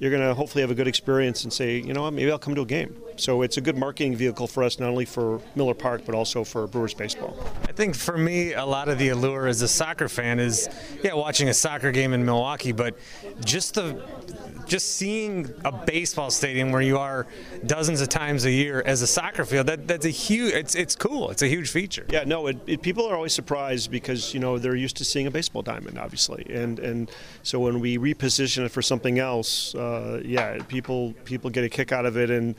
you're 0.00 0.10
going 0.10 0.22
to 0.22 0.34
hopefully 0.34 0.62
have 0.62 0.72
a 0.72 0.74
good 0.74 0.88
experience 0.88 1.44
and 1.44 1.52
say, 1.52 1.76
you 1.78 1.92
know 1.92 2.02
what, 2.02 2.12
maybe 2.12 2.30
I'll 2.30 2.38
come 2.38 2.56
to 2.56 2.62
a 2.62 2.66
game. 2.66 2.96
So 3.16 3.42
it's 3.42 3.56
a 3.56 3.60
good 3.60 3.76
marketing 3.76 4.16
vehicle 4.16 4.48
for 4.48 4.64
us, 4.64 4.80
not 4.80 4.88
only 4.88 5.04
for 5.04 5.40
Miller 5.54 5.74
Park, 5.74 6.02
but 6.04 6.16
also 6.16 6.42
for 6.42 6.66
Brewers 6.66 6.94
baseball. 6.94 7.36
I 7.68 7.72
think 7.72 7.94
for 7.94 8.18
me, 8.18 8.54
a 8.54 8.66
lot 8.66 8.88
of 8.88 8.98
the 8.98 9.10
allure 9.10 9.46
as 9.46 9.62
a 9.62 9.68
soccer 9.68 10.08
fan 10.08 10.40
is, 10.40 10.68
yeah, 11.04 11.14
watching 11.14 11.48
a 11.48 11.54
soccer 11.54 11.92
game 11.92 12.12
in 12.12 12.24
Milwaukee, 12.24 12.72
but 12.72 12.98
just 13.44 13.74
the 13.74 14.02
just 14.66 14.96
seeing 14.96 15.52
a 15.64 15.72
baseball 15.72 16.30
stadium 16.30 16.72
where 16.72 16.82
you 16.82 16.98
are 16.98 17.26
dozens 17.66 18.00
of 18.00 18.08
times 18.08 18.44
a 18.44 18.50
year 18.50 18.82
as 18.84 19.02
a 19.02 19.06
soccer 19.06 19.44
field 19.44 19.66
that 19.66 19.86
that's 19.86 20.06
a 20.06 20.10
huge 20.10 20.52
it's 20.54 20.74
it's 20.74 20.96
cool. 20.96 21.30
It's 21.30 21.42
a 21.42 21.48
huge 21.48 21.70
feature. 21.70 22.06
Yeah 22.10 22.24
no 22.24 22.46
it, 22.46 22.58
it, 22.66 22.82
people 22.82 23.06
are 23.06 23.14
always 23.14 23.32
surprised 23.32 23.90
because 23.90 24.34
you 24.34 24.40
know 24.40 24.58
they're 24.58 24.76
used 24.76 24.96
to 24.98 25.04
seeing 25.04 25.26
a 25.26 25.30
baseball 25.30 25.62
diamond 25.62 25.98
obviously. 25.98 26.46
And 26.50 26.78
and 26.78 27.10
so 27.42 27.58
when 27.60 27.80
we 27.80 27.98
reposition 27.98 28.64
it 28.64 28.70
for 28.70 28.82
something 28.82 29.18
else 29.18 29.74
uh, 29.74 30.20
yeah 30.24 30.58
people 30.68 31.14
people 31.24 31.50
get 31.50 31.64
a 31.64 31.68
kick 31.68 31.92
out 31.92 32.06
of 32.06 32.16
it 32.16 32.30
and 32.30 32.54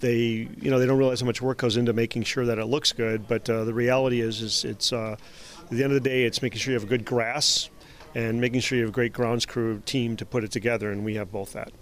they 0.00 0.48
you 0.60 0.70
know 0.70 0.78
they 0.78 0.86
don't 0.86 0.98
realize 0.98 1.20
how 1.20 1.26
much 1.26 1.40
work 1.42 1.58
goes 1.58 1.76
into 1.76 1.92
making 1.92 2.22
sure 2.24 2.46
that 2.46 2.58
it 2.58 2.66
looks 2.66 2.92
good. 2.92 3.28
But 3.28 3.48
uh, 3.48 3.64
the 3.64 3.74
reality 3.74 4.20
is 4.20 4.42
is 4.42 4.64
it's 4.64 4.92
uh, 4.92 5.16
at 5.62 5.70
the 5.70 5.84
end 5.84 5.92
of 5.92 6.02
the 6.02 6.08
day 6.08 6.24
it's 6.24 6.42
making 6.42 6.58
sure 6.58 6.72
you 6.72 6.78
have 6.78 6.88
a 6.88 6.90
good 6.90 7.04
grass 7.04 7.70
and 8.14 8.40
making 8.40 8.60
sure 8.60 8.76
you 8.76 8.84
have 8.84 8.90
a 8.90 8.94
great 8.94 9.12
grounds 9.12 9.46
crew 9.46 9.82
team 9.86 10.16
to 10.16 10.24
put 10.24 10.44
it 10.44 10.50
together, 10.50 10.90
and 10.90 11.04
we 11.04 11.14
have 11.14 11.30
both 11.30 11.52
that. 11.52 11.72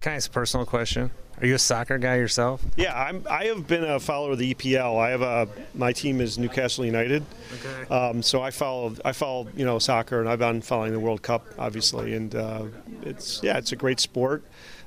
Can 0.00 0.12
I 0.12 0.16
ask 0.16 0.30
a 0.30 0.32
personal 0.32 0.66
question? 0.66 1.10
Are 1.40 1.46
you 1.46 1.54
a 1.54 1.58
soccer 1.58 1.98
guy 1.98 2.16
yourself? 2.16 2.64
Yeah, 2.76 3.00
I'm, 3.00 3.24
I 3.30 3.44
have 3.44 3.68
been 3.68 3.84
a 3.84 4.00
follower 4.00 4.32
of 4.32 4.38
the 4.38 4.54
EPL. 4.54 4.98
I 4.98 5.10
have 5.10 5.22
a 5.22 5.48
my 5.74 5.92
team 5.92 6.20
is 6.20 6.36
Newcastle 6.36 6.84
United, 6.84 7.24
okay. 7.54 7.94
Um, 7.94 8.22
so 8.22 8.42
I 8.42 8.50
follow 8.50 8.94
I 9.04 9.12
follow 9.12 9.46
you 9.54 9.64
know 9.64 9.78
soccer, 9.78 10.18
and 10.18 10.28
I've 10.28 10.40
been 10.40 10.62
following 10.62 10.92
the 10.92 11.00
World 11.00 11.22
Cup 11.22 11.46
obviously, 11.56 12.14
and 12.14 12.34
uh, 12.34 12.64
it's 13.02 13.40
yeah, 13.42 13.56
it's 13.56 13.70
a 13.70 13.76
great 13.76 14.00
sport. 14.00 14.42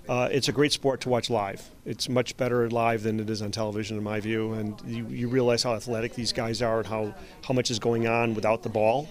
Uh, 0.10 0.28
it's 0.32 0.50
a 0.50 0.52
great 0.52 0.74
sport 0.74 1.00
to 1.02 1.10
watch 1.10 1.30
live. 1.30 1.70
It's 1.86 2.10
much 2.10 2.36
better 2.36 2.70
live 2.70 3.04
than 3.04 3.20
it 3.20 3.30
is 3.30 3.42
on 3.42 3.52
television, 3.52 3.98
in 3.98 4.04
my 4.04 4.20
view. 4.20 4.54
And 4.54 4.82
you, 4.86 5.08
you 5.08 5.28
realize 5.30 5.64
how 5.64 5.76
athletic 5.76 6.16
these 6.16 6.34
guys 6.34 6.62
are 6.62 6.80
and 6.80 6.88
how, 6.88 7.14
how 7.46 7.54
much 7.54 7.70
is 7.70 7.80
going 7.80 8.08
on 8.08 8.34
without 8.34 8.64
the 8.64 8.70
ball. 8.70 9.08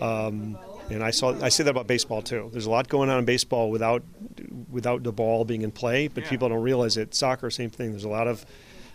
Um, 0.00 0.56
and 0.90 1.02
I 1.02 1.10
saw 1.10 1.34
I 1.40 1.48
say 1.48 1.64
that 1.64 1.70
about 1.70 1.86
baseball 1.86 2.22
too. 2.22 2.50
There's 2.52 2.66
a 2.66 2.70
lot 2.70 2.88
going 2.88 3.10
on 3.10 3.18
in 3.18 3.24
baseball 3.24 3.70
without 3.70 4.02
without 4.70 5.02
the 5.02 5.12
ball 5.12 5.44
being 5.44 5.62
in 5.62 5.70
play, 5.70 6.08
but 6.08 6.24
yeah. 6.24 6.30
people 6.30 6.48
don't 6.48 6.62
realize 6.62 6.96
it. 6.96 7.14
Soccer, 7.14 7.50
same 7.50 7.70
thing. 7.70 7.90
There's 7.90 8.04
a 8.04 8.08
lot 8.08 8.26
of 8.26 8.44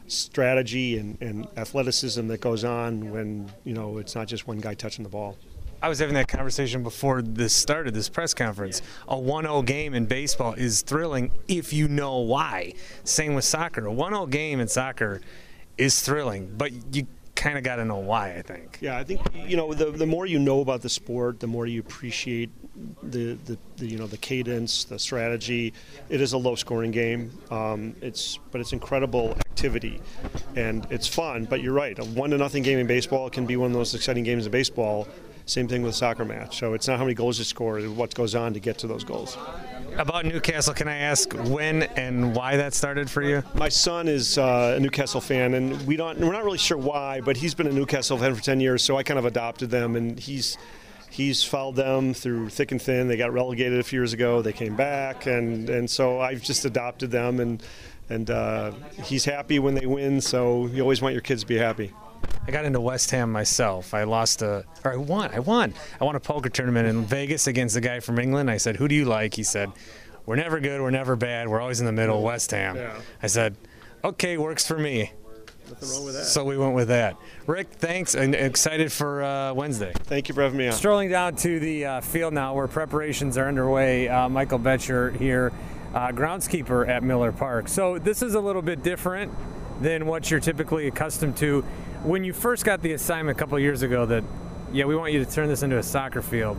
strategy 0.07 0.97
and, 0.97 1.19
and 1.21 1.47
athleticism 1.57 2.27
that 2.27 2.39
goes 2.39 2.63
on 2.63 3.09
when 3.11 3.51
you 3.63 3.73
know 3.73 3.97
it's 3.97 4.15
not 4.15 4.27
just 4.27 4.47
one 4.47 4.59
guy 4.59 4.73
touching 4.73 5.03
the 5.03 5.09
ball. 5.09 5.37
I 5.81 5.89
was 5.89 5.99
having 5.99 6.15
that 6.15 6.27
conversation 6.27 6.83
before 6.83 7.21
this 7.21 7.53
started, 7.53 7.93
this 7.93 8.09
press 8.09 8.33
conference. 8.33 8.81
A 9.07 9.19
1 9.19 9.43
0 9.43 9.61
game 9.61 9.93
in 9.93 10.05
baseball 10.05 10.53
is 10.53 10.81
thrilling 10.81 11.31
if 11.47 11.73
you 11.73 11.87
know 11.87 12.19
why. 12.19 12.73
Same 13.03 13.35
with 13.35 13.43
soccer. 13.43 13.85
A 13.85 13.91
1 13.93 14.11
0 14.11 14.25
game 14.27 14.59
in 14.59 14.67
soccer 14.67 15.21
is 15.77 16.01
thrilling, 16.01 16.53
but 16.57 16.71
you 16.95 17.05
kind 17.45 17.59
of 17.59 17.63
got 17.63 17.75
to 17.75 17.85
know 17.85 17.99
why. 17.99 18.35
I 18.35 18.41
think. 18.41 18.79
Yeah, 18.81 18.97
I 18.97 19.03
think 19.03 19.21
you 19.35 19.55
know 19.55 19.73
the 19.73 19.91
the 19.91 20.07
more 20.07 20.25
you 20.25 20.39
know 20.39 20.61
about 20.61 20.81
the 20.81 20.89
sport, 20.89 21.39
the 21.39 21.47
more 21.47 21.67
you 21.67 21.79
appreciate 21.79 22.49
the, 23.03 23.37
the, 23.45 23.57
the 23.77 23.87
you 23.87 23.97
know 23.99 24.07
the 24.07 24.17
cadence, 24.17 24.83
the 24.85 24.97
strategy. 24.97 25.71
It 26.09 26.21
is 26.21 26.33
a 26.33 26.39
low 26.39 26.55
scoring 26.55 26.89
game. 26.89 27.31
Um, 27.51 27.95
it's 28.01 28.39
but 28.51 28.61
it's 28.61 28.73
incredible 28.73 29.31
activity, 29.31 30.01
and 30.55 30.87
it's 30.89 31.07
fun. 31.07 31.45
But 31.45 31.61
you're 31.61 31.73
right, 31.73 31.97
a 31.99 32.03
one 32.03 32.31
to 32.31 32.37
nothing 32.39 32.63
game 32.63 32.79
in 32.79 32.87
baseball 32.87 33.29
can 33.29 33.45
be 33.45 33.57
one 33.57 33.67
of 33.67 33.73
the 33.73 33.79
most 33.79 33.93
exciting 33.93 34.23
games 34.23 34.47
in 34.47 34.51
baseball 34.51 35.07
Same 35.45 35.67
thing 35.67 35.83
with 35.83 35.93
soccer 35.93 36.25
match. 36.25 36.57
So 36.57 36.73
it's 36.73 36.87
not 36.87 36.97
how 36.97 37.03
many 37.03 37.13
goals 37.13 37.37
you 37.37 37.45
score; 37.45 37.79
it's 37.79 37.87
what 37.87 38.13
goes 38.15 38.33
on 38.33 38.53
to 38.53 38.59
get 38.59 38.79
to 38.79 38.87
those 38.87 39.03
goals. 39.03 39.37
About 39.97 40.25
Newcastle, 40.25 40.73
can 40.73 40.87
I 40.87 40.97
ask 40.97 41.31
when 41.33 41.83
and 41.83 42.35
why 42.35 42.57
that 42.57 42.73
started 42.73 43.09
for 43.09 43.21
you? 43.21 43.43
My 43.53 43.69
son 43.69 44.07
is 44.07 44.37
uh, 44.37 44.73
a 44.77 44.79
Newcastle 44.79 45.21
fan, 45.21 45.53
and 45.53 45.85
we 45.85 45.95
don't 45.95 46.19
we're 46.19 46.33
not 46.33 46.43
really 46.43 46.57
sure 46.57 46.77
why, 46.77 47.21
but 47.21 47.37
he's 47.37 47.53
been 47.53 47.67
a 47.67 47.71
Newcastle 47.71 48.17
fan 48.17 48.33
for 48.33 48.41
10 48.41 48.59
years, 48.59 48.83
so 48.83 48.97
I 48.97 49.03
kind 49.03 49.19
of 49.19 49.25
adopted 49.25 49.69
them, 49.69 49.95
and 49.95 50.19
he's 50.19 50.57
he's 51.11 51.43
followed 51.43 51.75
them 51.75 52.13
through 52.13 52.49
thick 52.49 52.71
and 52.71 52.81
thin. 52.81 53.07
They 53.07 53.15
got 53.15 53.31
relegated 53.31 53.79
a 53.79 53.83
few 53.83 53.99
years 53.99 54.13
ago. 54.13 54.41
They 54.41 54.53
came 54.53 54.75
back, 54.75 55.27
and 55.27 55.69
and 55.69 55.89
so 55.89 56.19
I've 56.19 56.41
just 56.41 56.65
adopted 56.65 57.11
them, 57.11 57.39
and 57.39 57.63
and 58.09 58.29
uh, 58.29 58.71
he's 59.03 59.25
happy 59.25 59.59
when 59.59 59.75
they 59.75 59.85
win. 59.85 60.21
So 60.21 60.67
you 60.67 60.81
always 60.81 61.01
want 61.01 61.13
your 61.13 61.21
kids 61.21 61.41
to 61.41 61.47
be 61.47 61.57
happy. 61.57 61.93
I 62.47 62.51
got 62.51 62.65
into 62.65 62.79
West 62.79 63.09
Ham 63.11 63.31
myself. 63.31 63.93
I 63.93 64.03
lost 64.03 64.41
a, 64.41 64.65
or 64.83 64.93
I 64.93 64.97
won. 64.97 65.31
I 65.33 65.39
won. 65.39 65.73
I 65.99 66.03
won 66.03 66.15
a 66.15 66.19
poker 66.19 66.49
tournament 66.49 66.87
in 66.87 67.03
Vegas 67.05 67.47
against 67.47 67.75
a 67.75 67.81
guy 67.81 67.99
from 67.99 68.19
England. 68.19 68.51
I 68.51 68.57
said, 68.57 68.75
"Who 68.75 68.87
do 68.87 68.95
you 68.95 69.05
like?" 69.05 69.33
He 69.33 69.43
said, 69.43 69.71
"We're 70.25 70.35
never 70.35 70.59
good. 70.59 70.79
We're 70.81 70.91
never 70.91 71.15
bad. 71.15 71.47
We're 71.47 71.59
always 71.59 71.79
in 71.79 71.85
the 71.85 71.91
middle. 71.91 72.21
West 72.21 72.51
Ham." 72.51 72.75
Yeah. 72.75 72.93
I 73.23 73.27
said, 73.27 73.55
"Okay, 74.03 74.37
works 74.37 74.67
for 74.67 74.77
me." 74.77 75.11
Nothing 75.67 75.89
wrong 75.89 76.05
with 76.05 76.13
that. 76.13 76.25
So 76.25 76.43
we 76.43 76.57
went 76.57 76.75
with 76.75 76.89
that. 76.89 77.17
Rick, 77.47 77.69
thanks, 77.71 78.13
and 78.13 78.35
excited 78.35 78.91
for 78.91 79.23
uh, 79.23 79.53
Wednesday. 79.53 79.93
Thank 79.95 80.29
you 80.29 80.35
for 80.35 80.43
having 80.43 80.59
me 80.59 80.67
on. 80.67 80.73
Strolling 80.73 81.09
down 81.09 81.35
to 81.37 81.59
the 81.59 81.85
uh, 81.85 82.01
field 82.01 82.35
now 82.35 82.53
where 82.53 82.67
preparations 82.67 83.35
are 83.37 83.47
underway. 83.47 84.07
Uh, 84.07 84.29
Michael 84.29 84.59
Boettcher 84.59 85.15
here, 85.17 85.51
uh, 85.95 86.09
groundskeeper 86.09 86.87
at 86.87 87.01
Miller 87.01 87.31
Park. 87.31 87.67
So 87.67 87.97
this 87.97 88.21
is 88.21 88.35
a 88.35 88.39
little 88.39 88.61
bit 88.61 88.83
different 88.83 89.33
than 89.81 90.05
what 90.05 90.29
you're 90.31 90.39
typically 90.39 90.87
accustomed 90.87 91.37
to. 91.37 91.61
When 92.03 92.23
you 92.23 92.33
first 92.33 92.65
got 92.65 92.81
the 92.81 92.93
assignment 92.93 93.37
a 93.37 93.39
couple 93.39 93.57
years 93.59 93.81
ago 93.81 94.05
that, 94.05 94.23
yeah, 94.71 94.85
we 94.85 94.95
want 94.95 95.13
you 95.13 95.23
to 95.23 95.29
turn 95.29 95.47
this 95.47 95.63
into 95.63 95.77
a 95.77 95.83
soccer 95.83 96.21
field, 96.21 96.57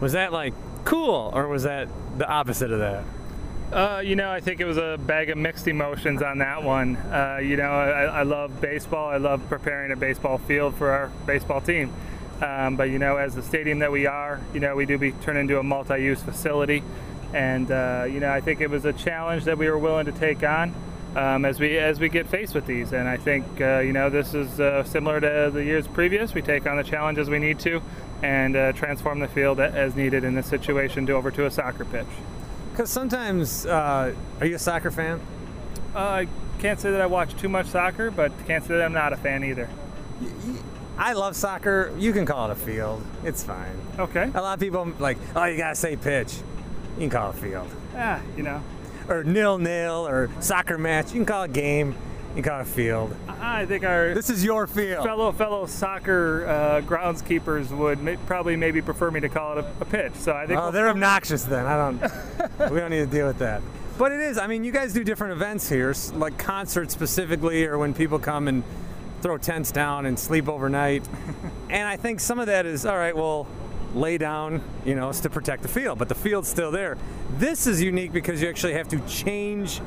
was 0.00 0.12
that 0.12 0.32
like 0.32 0.54
cool 0.84 1.30
or 1.34 1.48
was 1.48 1.64
that 1.64 1.88
the 2.16 2.28
opposite 2.28 2.70
of 2.70 2.78
that? 2.78 3.04
Uh, 3.72 4.00
you 4.02 4.16
know, 4.16 4.30
I 4.30 4.40
think 4.40 4.60
it 4.60 4.64
was 4.64 4.78
a 4.78 4.98
bag 4.98 5.28
of 5.28 5.36
mixed 5.36 5.68
emotions 5.68 6.22
on 6.22 6.38
that 6.38 6.62
one. 6.62 6.96
Uh, 6.96 7.38
you 7.42 7.56
know, 7.58 7.70
I, 7.70 8.04
I 8.04 8.22
love 8.22 8.62
baseball. 8.62 9.10
I 9.10 9.18
love 9.18 9.46
preparing 9.50 9.92
a 9.92 9.96
baseball 9.96 10.38
field 10.38 10.74
for 10.74 10.90
our 10.90 11.10
baseball 11.26 11.60
team. 11.60 11.92
Um, 12.40 12.76
but 12.76 12.84
you 12.84 12.98
know, 12.98 13.16
as 13.16 13.34
the 13.34 13.42
stadium 13.42 13.80
that 13.80 13.92
we 13.92 14.06
are, 14.06 14.40
you 14.54 14.60
know, 14.60 14.74
we 14.74 14.86
do 14.86 14.96
be 14.96 15.12
turned 15.12 15.38
into 15.38 15.58
a 15.58 15.62
multi-use 15.62 16.22
facility, 16.22 16.82
and 17.34 17.70
uh, 17.70 18.06
you 18.08 18.20
know, 18.20 18.30
I 18.30 18.40
think 18.40 18.60
it 18.60 18.70
was 18.70 18.84
a 18.84 18.92
challenge 18.92 19.44
that 19.44 19.58
we 19.58 19.68
were 19.68 19.76
willing 19.76 20.06
to 20.06 20.12
take 20.12 20.42
on 20.42 20.72
um, 21.18 21.44
as 21.44 21.58
we 21.58 21.76
as 21.78 21.98
we 21.98 22.08
get 22.08 22.28
faced 22.28 22.54
with 22.54 22.66
these. 22.66 22.92
And 22.92 23.08
I 23.08 23.16
think 23.16 23.44
uh, 23.60 23.80
you 23.80 23.92
know, 23.92 24.08
this 24.08 24.34
is 24.34 24.60
uh, 24.60 24.84
similar 24.84 25.20
to 25.20 25.50
the 25.52 25.64
years 25.64 25.86
previous. 25.88 26.32
We 26.32 26.42
take 26.42 26.66
on 26.66 26.76
the 26.76 26.84
challenges 26.84 27.28
we 27.28 27.40
need 27.40 27.58
to, 27.60 27.82
and 28.22 28.56
uh, 28.56 28.72
transform 28.72 29.18
the 29.18 29.28
field 29.28 29.58
as 29.58 29.96
needed 29.96 30.22
in 30.22 30.34
this 30.34 30.46
situation 30.46 31.06
to 31.06 31.14
over 31.14 31.30
to 31.32 31.46
a 31.46 31.50
soccer 31.50 31.84
pitch. 31.84 32.06
Because 32.70 32.90
sometimes, 32.90 33.66
uh, 33.66 34.14
are 34.40 34.46
you 34.46 34.54
a 34.54 34.58
soccer 34.58 34.92
fan? 34.92 35.20
Uh, 35.94 35.98
I 35.98 36.28
can't 36.60 36.78
say 36.78 36.92
that 36.92 37.00
I 37.00 37.06
watch 37.06 37.36
too 37.36 37.48
much 37.48 37.66
soccer, 37.66 38.12
but 38.12 38.30
can't 38.46 38.64
say 38.64 38.74
that 38.74 38.84
I'm 38.84 38.92
not 38.92 39.12
a 39.12 39.16
fan 39.16 39.42
either. 39.42 39.68
I 40.96 41.12
love 41.14 41.34
soccer. 41.34 41.92
You 41.98 42.12
can 42.12 42.26
call 42.26 42.50
it 42.50 42.52
a 42.52 42.56
field. 42.56 43.02
It's 43.24 43.42
fine. 43.42 43.76
Okay. 43.98 44.30
A 44.34 44.40
lot 44.40 44.54
of 44.54 44.60
people 44.60 44.92
like, 44.98 45.18
oh, 45.34 45.44
you 45.44 45.56
gotta 45.56 45.74
say 45.74 45.96
pitch. 45.96 46.36
You 46.94 47.08
can 47.08 47.10
call 47.10 47.30
it 47.30 47.36
a 47.36 47.40
field. 47.40 47.68
Ah, 47.96 48.20
you 48.36 48.44
know, 48.44 48.62
Or 49.08 49.24
nil 49.24 49.58
nil 49.58 50.06
or 50.06 50.28
soccer 50.40 50.76
match. 50.78 51.06
You 51.06 51.14
can 51.20 51.26
call 51.26 51.44
it 51.44 51.52
game. 51.52 51.94
You 52.36 52.42
can 52.42 52.52
call 52.52 52.60
it 52.60 52.66
field. 52.66 53.16
I 53.26 53.64
think 53.64 53.84
our 53.84 54.12
This 54.14 54.28
is 54.30 54.44
your 54.44 54.66
field. 54.66 55.04
fellow 55.04 55.32
fellow 55.32 55.66
soccer 55.66 56.46
uh, 56.46 56.80
groundskeepers 56.82 57.70
would 57.76 58.02
may, 58.02 58.16
probably 58.26 58.54
maybe 58.54 58.82
prefer 58.82 59.10
me 59.10 59.20
to 59.20 59.28
call 59.28 59.58
it 59.58 59.64
a, 59.64 59.70
a 59.80 59.84
pitch. 59.86 60.12
So 60.14 60.32
I 60.32 60.46
think 60.46 60.60
Oh, 60.60 60.70
they're 60.70 60.88
obnoxious 60.90 61.44
then. 61.44 61.64
I 61.66 61.76
don't. 61.76 62.70
we 62.72 62.80
don't 62.80 62.90
need 62.90 62.98
to 62.98 63.06
deal 63.06 63.26
with 63.26 63.38
that. 63.38 63.62
But 63.96 64.12
it 64.12 64.20
is. 64.20 64.38
I 64.38 64.46
mean, 64.46 64.62
you 64.62 64.70
guys 64.72 64.92
do 64.92 65.02
different 65.02 65.32
events 65.32 65.68
here, 65.68 65.92
like 66.14 66.38
concerts 66.38 66.92
specifically, 66.94 67.64
or 67.64 67.78
when 67.78 67.94
people 67.94 68.18
come 68.18 68.46
and 68.46 68.62
throw 69.22 69.38
tents 69.38 69.72
down 69.72 70.06
and 70.06 70.16
sleep 70.16 70.48
overnight. 70.48 71.02
and 71.70 71.88
I 71.88 71.96
think 71.96 72.20
some 72.20 72.38
of 72.38 72.46
that 72.46 72.66
is 72.66 72.86
all 72.86 72.96
right. 72.96 73.16
Well, 73.16 73.46
lay 73.98 74.18
down, 74.18 74.62
you 74.84 74.94
know, 74.94 75.12
to 75.12 75.30
protect 75.30 75.62
the 75.62 75.68
field, 75.68 75.98
but 75.98 76.08
the 76.08 76.14
field's 76.14 76.48
still 76.48 76.70
there. 76.70 76.96
This 77.38 77.66
is 77.66 77.82
unique 77.82 78.12
because 78.12 78.40
you 78.40 78.48
actually 78.48 78.74
have 78.74 78.88
to 78.88 79.00
change 79.00 79.80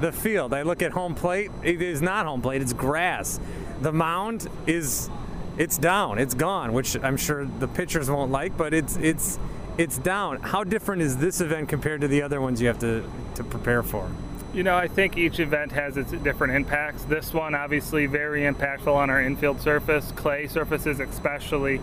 the 0.00 0.12
field. 0.12 0.52
I 0.52 0.62
look 0.62 0.82
at 0.82 0.92
home 0.92 1.14
plate. 1.14 1.50
It 1.62 1.80
is 1.80 2.02
not 2.02 2.26
home 2.26 2.42
plate. 2.42 2.60
It's 2.62 2.72
grass. 2.72 3.38
The 3.80 3.92
mound 3.92 4.48
is 4.66 5.08
it's 5.58 5.78
down. 5.78 6.18
It's 6.18 6.34
gone, 6.34 6.72
which 6.72 6.96
I'm 7.02 7.16
sure 7.16 7.44
the 7.44 7.68
pitchers 7.68 8.10
won't 8.10 8.30
like, 8.30 8.56
but 8.56 8.74
it's 8.74 8.96
it's 8.96 9.38
it's 9.78 9.98
down. 9.98 10.40
How 10.40 10.64
different 10.64 11.02
is 11.02 11.16
this 11.18 11.40
event 11.40 11.68
compared 11.68 12.00
to 12.02 12.08
the 12.08 12.22
other 12.22 12.40
ones 12.40 12.60
you 12.60 12.68
have 12.68 12.78
to 12.80 13.04
to 13.36 13.44
prepare 13.44 13.82
for? 13.82 14.10
You 14.52 14.62
know, 14.62 14.76
I 14.76 14.86
think 14.86 15.16
each 15.16 15.40
event 15.40 15.72
has 15.72 15.96
its 15.96 16.12
different 16.12 16.54
impacts. 16.54 17.04
This 17.04 17.32
one, 17.32 17.54
obviously, 17.54 18.04
very 18.04 18.42
impactful 18.42 18.94
on 18.94 19.08
our 19.08 19.22
infield 19.22 19.62
surface, 19.62 20.12
clay 20.12 20.46
surfaces 20.46 21.00
especially. 21.00 21.80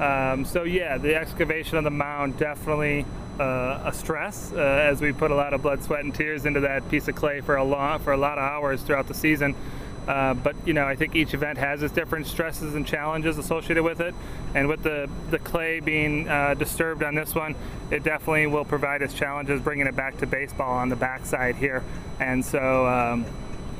Um, 0.00 0.44
so 0.44 0.64
yeah, 0.64 0.98
the 0.98 1.16
excavation 1.16 1.76
of 1.76 1.84
the 1.84 1.90
mound 1.90 2.38
definitely 2.38 3.04
uh, 3.40 3.82
a 3.84 3.92
stress 3.92 4.52
uh, 4.52 4.56
as 4.56 5.00
we 5.00 5.12
put 5.12 5.30
a 5.30 5.34
lot 5.34 5.54
of 5.54 5.62
blood, 5.62 5.82
sweat, 5.82 6.04
and 6.04 6.14
tears 6.14 6.44
into 6.46 6.60
that 6.60 6.88
piece 6.88 7.08
of 7.08 7.14
clay 7.14 7.40
for 7.40 7.56
a 7.56 7.64
long, 7.64 7.98
for 8.00 8.12
a 8.12 8.16
lot 8.16 8.38
of 8.38 8.44
hours 8.44 8.82
throughout 8.82 9.06
the 9.08 9.14
season. 9.14 9.54
Uh, 10.06 10.32
but 10.32 10.56
you 10.64 10.72
know, 10.72 10.86
I 10.86 10.96
think 10.96 11.14
each 11.14 11.34
event 11.34 11.58
has 11.58 11.82
its 11.82 11.92
different 11.92 12.26
stresses 12.26 12.74
and 12.74 12.86
challenges 12.86 13.36
associated 13.36 13.82
with 13.82 14.00
it. 14.00 14.14
And 14.54 14.66
with 14.66 14.82
the 14.82 15.08
the 15.30 15.38
clay 15.38 15.80
being 15.80 16.26
uh, 16.26 16.54
disturbed 16.54 17.02
on 17.02 17.14
this 17.14 17.34
one, 17.34 17.54
it 17.90 18.04
definitely 18.04 18.46
will 18.46 18.64
provide 18.64 19.02
its 19.02 19.12
challenges 19.12 19.60
bringing 19.60 19.86
it 19.86 19.94
back 19.94 20.16
to 20.18 20.26
baseball 20.26 20.72
on 20.72 20.88
the 20.88 20.96
backside 20.96 21.56
here. 21.56 21.84
And 22.20 22.42
so, 22.44 22.86
um, 22.86 23.26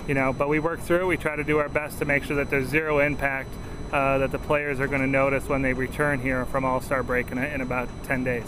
you 0.07 0.15
know, 0.15 0.35
but 0.35 0.51
we 0.51 0.59
work 0.59 0.81
through. 0.81 1.07
We 1.07 1.17
try 1.17 1.35
to 1.35 1.45
do 1.45 1.59
our 1.59 1.69
best 1.71 1.99
to 2.01 2.05
make 2.05 2.25
sure 2.25 2.37
that 2.37 2.51
there's 2.51 2.69
zero 2.69 2.99
impact 2.99 3.49
uh, 3.93 4.19
that 4.19 4.31
the 4.33 4.39
players 4.39 4.81
are 4.81 4.87
going 4.87 5.01
to 5.01 5.07
notice 5.07 5.49
when 5.49 5.63
they 5.63 5.73
return 5.73 6.21
here 6.21 6.45
from 6.47 6.65
All 6.65 6.81
Star 6.81 7.03
break 7.03 7.31
in, 7.33 7.39
in 7.39 7.61
about 7.61 7.89
10 8.05 8.25
days. 8.25 8.45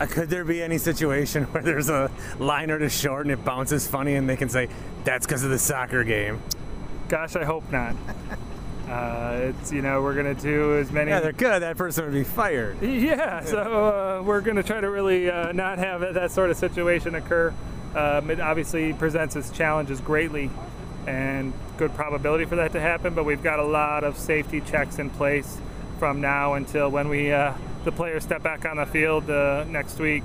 Uh, 0.00 0.06
Could 0.06 0.28
there 0.30 0.44
be 0.44 0.62
any 0.62 0.78
situation 0.78 1.44
where 1.52 1.62
there's 1.62 1.88
a 1.88 2.10
liner 2.38 2.78
to 2.78 2.88
short 2.88 3.26
and 3.26 3.32
it 3.32 3.44
bounces 3.44 3.86
funny 3.86 4.14
and 4.16 4.28
they 4.28 4.36
can 4.36 4.48
say 4.48 4.68
that's 5.04 5.26
because 5.26 5.44
of 5.44 5.50
the 5.50 5.58
soccer 5.58 6.02
game? 6.04 6.40
Gosh, 7.08 7.36
I 7.36 7.44
hope 7.44 7.70
not. 7.70 7.94
Uh, 8.88 9.50
it's 9.58 9.72
you 9.72 9.80
know 9.80 10.02
we're 10.02 10.14
gonna 10.14 10.34
do 10.34 10.76
as 10.76 10.92
many. 10.92 11.10
Yeah, 11.10 11.20
they're 11.20 11.32
good. 11.32 11.62
That 11.62 11.78
person 11.78 12.04
would 12.04 12.12
be 12.12 12.22
fired. 12.22 12.76
Yeah, 12.82 13.42
so 13.42 13.58
uh, 13.58 14.22
we're 14.22 14.42
going 14.42 14.56
to 14.56 14.62
try 14.62 14.78
to 14.78 14.90
really 14.90 15.30
uh, 15.30 15.52
not 15.52 15.78
have 15.78 16.02
that- 16.02 16.12
that 16.14 16.30
sort 16.32 16.50
of 16.50 16.58
situation 16.58 17.14
occur. 17.14 17.54
Um, 17.94 18.30
it 18.30 18.40
obviously 18.40 18.92
presents 18.92 19.36
its 19.36 19.50
challenges 19.50 20.02
greatly 20.02 20.50
and 21.06 21.54
good 21.76 21.94
probability 21.94 22.44
for 22.44 22.56
that 22.56 22.72
to 22.72 22.80
happen, 22.80 23.14
but 23.14 23.24
we've 23.24 23.42
got 23.42 23.58
a 23.58 23.64
lot 23.64 24.04
of 24.04 24.16
safety 24.16 24.60
checks 24.60 24.98
in 24.98 25.10
place 25.10 25.58
from 25.98 26.20
now 26.20 26.54
until 26.54 26.90
when 26.90 27.08
we 27.08 27.32
uh, 27.32 27.54
the 27.84 27.92
players 27.92 28.22
step 28.22 28.42
back 28.42 28.64
on 28.64 28.76
the 28.76 28.86
field 28.86 29.28
uh, 29.30 29.64
next 29.64 29.98
week 29.98 30.24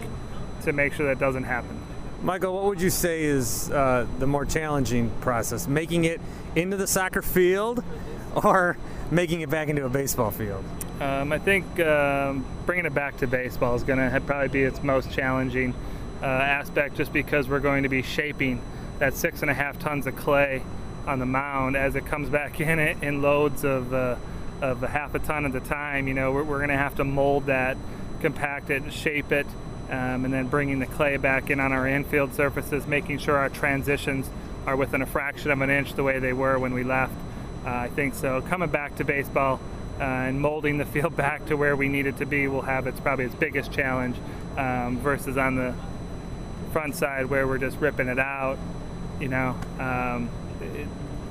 to 0.64 0.74
make 0.74 0.94
sure 0.94 1.08
that 1.08 1.20
doesn't 1.20 1.44
happen. 1.44 1.80
Michael, 2.22 2.54
what 2.54 2.66
would 2.66 2.82
you 2.82 2.90
say 2.90 3.24
is 3.24 3.70
uh, 3.72 4.06
the 4.20 4.28
more 4.28 4.46
challenging 4.46 5.10
process? 5.22 5.68
Making 5.68 6.06
it 6.06 6.20
into 6.56 6.76
the 6.78 6.88
soccer 6.88 7.22
field 7.22 7.84
or 8.36 8.78
making 9.12 9.42
it 9.42 9.50
back 9.50 9.70
into 9.70 9.86
a 9.86 9.90
baseball 9.90 10.32
field? 10.32 10.64
Um, 11.00 11.32
I 11.32 11.40
think 11.40 11.80
um, 11.80 12.46
bringing 12.66 12.86
it 12.86 12.94
back 12.94 13.18
to 13.18 13.28
baseball 13.28 13.76
is 13.76 13.84
going 13.84 14.00
to 14.00 14.20
probably 14.22 14.50
be 14.50 14.64
its 14.64 14.84
most 14.84 15.12
challenging 15.12 15.74
uh, 16.22 16.26
aspect, 16.26 16.96
just 16.96 17.14
because 17.14 17.48
we're 17.48 17.62
going 17.62 17.84
to 17.84 17.90
be 17.90 18.02
shaping 18.02 18.62
that 19.00 19.14
six 19.14 19.42
and 19.42 19.50
a 19.50 19.54
half 19.54 19.80
tons 19.80 20.06
of 20.08 20.16
clay 20.18 20.62
on 21.08 21.20
the 21.20 21.26
mound 21.26 21.76
as 21.76 21.96
it 21.96 22.06
comes 22.06 22.30
back 22.30 22.60
in 22.62 22.80
it 22.80 23.02
in 23.02 23.22
loads 23.22 23.64
of 23.64 23.94
uh, 23.94 24.16
of 24.62 24.84
a 24.84 24.88
half 24.88 25.16
a 25.16 25.20
ton 25.20 25.46
at 25.46 25.56
a 25.56 25.60
time. 25.60 26.08
You 26.08 26.14
know, 26.14 26.32
we're, 26.32 26.44
we're 26.44 26.58
going 26.58 26.70
to 26.70 26.78
have 26.78 26.96
to 26.96 27.04
mold 27.04 27.46
that, 27.46 27.78
compact 28.22 28.70
it, 28.70 28.92
shape 28.92 29.32
it, 29.32 29.48
um, 29.90 30.26
and 30.26 30.34
then 30.34 30.48
bringing 30.48 30.80
the 30.80 30.86
clay 30.86 31.18
back 31.18 31.50
in 31.50 31.60
on 31.60 31.72
our 31.72 31.88
infield 31.88 32.34
surfaces, 32.34 32.86
making 32.86 33.20
sure 33.20 33.38
our 33.38 33.50
transitions 33.50 34.30
are 34.66 34.76
within 34.76 35.02
a 35.02 35.06
fraction 35.06 35.52
of 35.52 35.62
an 35.62 35.70
inch 35.70 35.94
the 35.94 36.04
way 36.04 36.20
they 36.20 36.34
were 36.34 36.60
when 36.60 36.74
we 36.74 36.84
left. 36.84 37.14
Uh, 37.66 37.70
I 37.70 37.88
think 37.90 38.14
so. 38.16 38.42
Coming 38.42 38.70
back 38.70 38.96
to 38.98 39.04
baseball 39.04 39.60
uh, 40.00 40.04
and 40.04 40.40
molding 40.40 40.78
the 40.78 40.86
field 40.94 41.16
back 41.16 41.46
to 41.48 41.56
where 41.56 41.76
we 41.76 41.88
need 41.88 42.06
it 42.06 42.18
to 42.18 42.26
be 42.26 42.48
will 42.48 42.62
have 42.62 42.88
its 42.88 43.00
probably 43.00 43.26
its 43.26 43.36
biggest 43.36 43.72
challenge 43.72 44.16
um, 44.58 45.00
versus 45.00 45.38
on 45.38 45.56
the 45.56 45.74
front 46.72 46.96
side 46.96 47.26
where 47.26 47.48
we're 47.48 47.58
just 47.58 47.78
ripping 47.78 48.08
it 48.08 48.20
out. 48.20 48.58
You 49.20 49.28
know, 49.28 49.58
um, 49.80 50.30
it, 50.62 50.88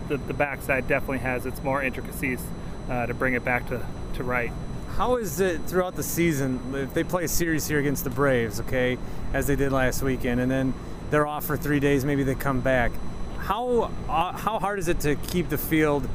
the, 0.08 0.16
the 0.16 0.34
backside 0.34 0.88
definitely 0.88 1.18
has 1.18 1.46
its 1.46 1.62
more 1.62 1.82
intricacies 1.82 2.40
uh, 2.88 3.06
to 3.06 3.14
bring 3.14 3.34
it 3.34 3.44
back 3.44 3.68
to, 3.68 3.84
to 4.14 4.24
right. 4.24 4.52
How 4.96 5.16
is 5.16 5.38
it 5.38 5.60
throughout 5.66 5.94
the 5.94 6.02
season 6.02 6.60
if 6.74 6.92
they 6.92 7.04
play 7.04 7.24
a 7.24 7.28
series 7.28 7.68
here 7.68 7.78
against 7.78 8.04
the 8.04 8.10
Braves, 8.10 8.60
okay, 8.60 8.98
as 9.32 9.46
they 9.46 9.54
did 9.54 9.70
last 9.70 10.02
weekend, 10.02 10.40
and 10.40 10.50
then 10.50 10.74
they're 11.10 11.26
off 11.26 11.44
for 11.44 11.56
three 11.56 11.78
days, 11.78 12.04
maybe 12.04 12.24
they 12.24 12.34
come 12.34 12.60
back? 12.60 12.90
How 13.38 13.92
uh, 14.08 14.32
how 14.32 14.58
hard 14.58 14.78
is 14.78 14.88
it 14.88 15.00
to 15.00 15.14
keep 15.14 15.50
the 15.50 15.58
field 15.58 16.08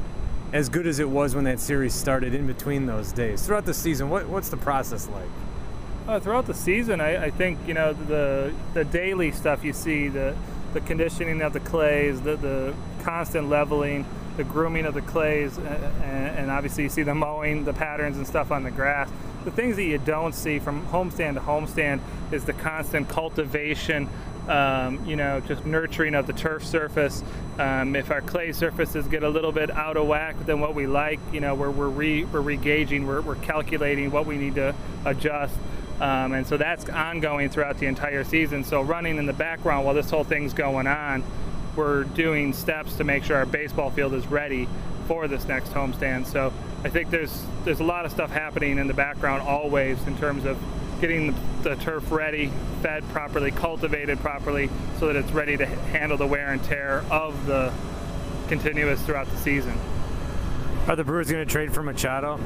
as 0.52 0.68
good 0.68 0.86
as 0.86 0.98
it 0.98 1.08
was 1.08 1.34
when 1.34 1.44
that 1.44 1.60
series 1.60 1.94
started 1.94 2.34
in 2.34 2.46
between 2.46 2.84
those 2.84 3.10
days? 3.12 3.46
Throughout 3.46 3.64
the 3.64 3.74
season, 3.74 4.10
what, 4.10 4.28
what's 4.28 4.50
the 4.50 4.58
process 4.58 5.08
like? 5.08 5.28
Uh, 6.06 6.20
throughout 6.20 6.46
the 6.46 6.54
season, 6.54 7.00
I, 7.00 7.24
I, 7.24 7.30
think 7.30 7.58
you 7.66 7.72
know 7.72 7.94
the 7.94 8.52
the 8.74 8.84
daily 8.84 9.32
stuff 9.32 9.64
you 9.64 9.72
see 9.72 10.08
the 10.08 10.36
the 10.74 10.80
conditioning 10.82 11.40
of 11.40 11.52
the 11.52 11.60
clays, 11.60 12.20
the 12.20 12.36
the 12.36 12.74
constant 13.02 13.48
leveling, 13.48 14.04
the 14.36 14.44
grooming 14.44 14.84
of 14.84 14.94
the 14.94 15.02
clays, 15.02 15.56
and, 15.56 15.68
and 15.68 16.50
obviously 16.50 16.82
you 16.82 16.90
see 16.90 17.02
the 17.02 17.14
mowing, 17.14 17.64
the 17.64 17.72
patterns 17.72 18.16
and 18.16 18.26
stuff 18.26 18.50
on 18.50 18.62
the 18.62 18.70
grass. 18.70 19.08
The 19.44 19.50
things 19.50 19.76
that 19.76 19.84
you 19.84 19.98
don't 19.98 20.34
see 20.34 20.58
from 20.58 20.86
homestand 20.86 21.34
to 21.34 21.40
homestand 21.40 22.00
is 22.32 22.44
the 22.44 22.54
constant 22.54 23.08
cultivation 23.08 24.08
um, 24.48 25.04
you 25.06 25.16
know, 25.16 25.40
just 25.40 25.64
nurturing 25.64 26.14
of 26.14 26.26
the 26.26 26.32
turf 26.32 26.64
surface. 26.64 27.22
Um, 27.58 27.96
if 27.96 28.10
our 28.10 28.20
clay 28.20 28.52
surfaces 28.52 29.06
get 29.06 29.22
a 29.22 29.28
little 29.28 29.52
bit 29.52 29.70
out 29.70 29.96
of 29.96 30.06
whack 30.06 30.36
than 30.44 30.60
what 30.60 30.74
we 30.74 30.86
like, 30.86 31.20
you 31.32 31.40
know, 31.40 31.54
we're, 31.54 31.70
we're, 31.70 31.88
re, 31.88 32.24
we're 32.24 32.40
re-gauging, 32.40 33.06
we're, 33.06 33.22
we're 33.22 33.36
calculating 33.36 34.10
what 34.10 34.26
we 34.26 34.36
need 34.36 34.56
to 34.56 34.74
adjust. 35.04 35.56
Um, 36.00 36.32
and 36.32 36.46
so 36.46 36.56
that's 36.56 36.88
ongoing 36.88 37.50
throughout 37.50 37.78
the 37.78 37.86
entire 37.86 38.24
season. 38.24 38.64
So 38.64 38.82
running 38.82 39.16
in 39.18 39.26
the 39.26 39.32
background 39.32 39.84
while 39.84 39.94
this 39.94 40.10
whole 40.10 40.24
thing's 40.24 40.52
going 40.52 40.86
on, 40.86 41.22
we're 41.76 42.04
doing 42.04 42.52
steps 42.52 42.96
to 42.96 43.04
make 43.04 43.24
sure 43.24 43.36
our 43.36 43.46
baseball 43.46 43.90
field 43.90 44.14
is 44.14 44.26
ready 44.26 44.68
for 45.06 45.28
this 45.28 45.46
next 45.46 45.70
homestand. 45.70 46.26
So 46.26 46.52
I 46.82 46.88
think 46.88 47.10
there's 47.10 47.44
there's 47.64 47.80
a 47.80 47.84
lot 47.84 48.04
of 48.04 48.12
stuff 48.12 48.30
happening 48.30 48.78
in 48.78 48.86
the 48.86 48.94
background 48.94 49.42
always 49.42 50.02
in 50.06 50.16
terms 50.18 50.44
of 50.44 50.58
getting 51.00 51.34
the 51.62 51.76
turf 51.76 52.10
ready, 52.10 52.50
fed 52.82 53.06
properly, 53.10 53.50
cultivated 53.50 54.18
properly, 54.20 54.70
so 54.98 55.06
that 55.06 55.16
it's 55.16 55.32
ready 55.32 55.56
to 55.56 55.66
handle 55.66 56.16
the 56.16 56.26
wear 56.26 56.52
and 56.52 56.62
tear 56.64 57.04
of 57.10 57.46
the 57.46 57.72
continuous 58.48 59.00
throughout 59.02 59.28
the 59.28 59.36
season. 59.36 59.78
Are 60.86 60.96
the 60.96 61.04
Brewers 61.04 61.30
going 61.30 61.44
to 61.44 61.50
trade 61.50 61.72
for 61.72 61.82
Machado? 61.82 62.38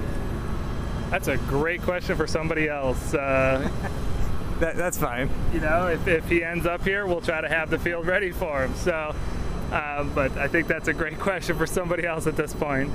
That's 1.10 1.28
a 1.28 1.36
great 1.36 1.82
question 1.82 2.16
for 2.16 2.26
somebody 2.26 2.68
else. 2.68 3.14
Uh, 3.14 3.68
that, 4.60 4.76
that's 4.76 4.98
fine. 4.98 5.30
You 5.52 5.60
know, 5.60 5.88
if, 5.88 6.06
if 6.06 6.28
he 6.28 6.44
ends 6.44 6.66
up 6.66 6.82
here, 6.82 7.06
we'll 7.06 7.20
try 7.20 7.40
to 7.40 7.48
have 7.48 7.70
the 7.70 7.78
field 7.78 8.06
ready 8.06 8.30
for 8.30 8.62
him. 8.62 8.74
So, 8.74 9.14
uh, 9.72 10.04
but 10.04 10.36
I 10.36 10.48
think 10.48 10.66
that's 10.66 10.88
a 10.88 10.92
great 10.92 11.18
question 11.20 11.56
for 11.56 11.66
somebody 11.66 12.04
else 12.06 12.26
at 12.26 12.36
this 12.36 12.52
point. 12.52 12.92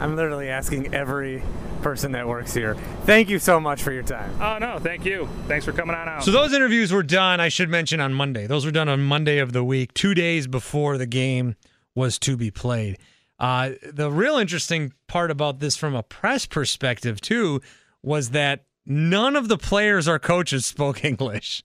I'm 0.00 0.16
literally 0.16 0.48
asking 0.48 0.94
every 0.94 1.42
person 1.82 2.12
that 2.12 2.26
works 2.26 2.52
here. 2.52 2.74
Thank 3.04 3.28
you 3.28 3.38
so 3.38 3.60
much 3.60 3.82
for 3.82 3.92
your 3.92 4.02
time. 4.02 4.34
Oh, 4.40 4.58
no, 4.58 4.78
thank 4.78 5.04
you. 5.04 5.28
Thanks 5.46 5.64
for 5.64 5.72
coming 5.72 5.94
on 5.94 6.08
out. 6.08 6.24
So, 6.24 6.32
those 6.32 6.52
interviews 6.52 6.92
were 6.92 7.02
done, 7.02 7.40
I 7.40 7.48
should 7.48 7.68
mention, 7.68 8.00
on 8.00 8.12
Monday. 8.12 8.46
Those 8.46 8.64
were 8.64 8.72
done 8.72 8.88
on 8.88 9.02
Monday 9.02 9.38
of 9.38 9.52
the 9.52 9.62
week, 9.62 9.94
two 9.94 10.14
days 10.14 10.46
before 10.46 10.98
the 10.98 11.06
game 11.06 11.56
was 11.94 12.18
to 12.20 12.36
be 12.36 12.50
played. 12.50 12.98
Uh, 13.44 13.72
the 13.92 14.10
real 14.10 14.36
interesting 14.36 14.92
part 15.06 15.30
about 15.30 15.60
this 15.60 15.76
from 15.76 15.94
a 15.94 16.02
press 16.02 16.46
perspective, 16.46 17.20
too, 17.20 17.60
was 18.02 18.30
that 18.30 18.64
none 18.86 19.36
of 19.36 19.48
the 19.48 19.58
players 19.58 20.08
or 20.08 20.18
coaches 20.18 20.66
spoke 20.66 21.04
English. 21.12 21.62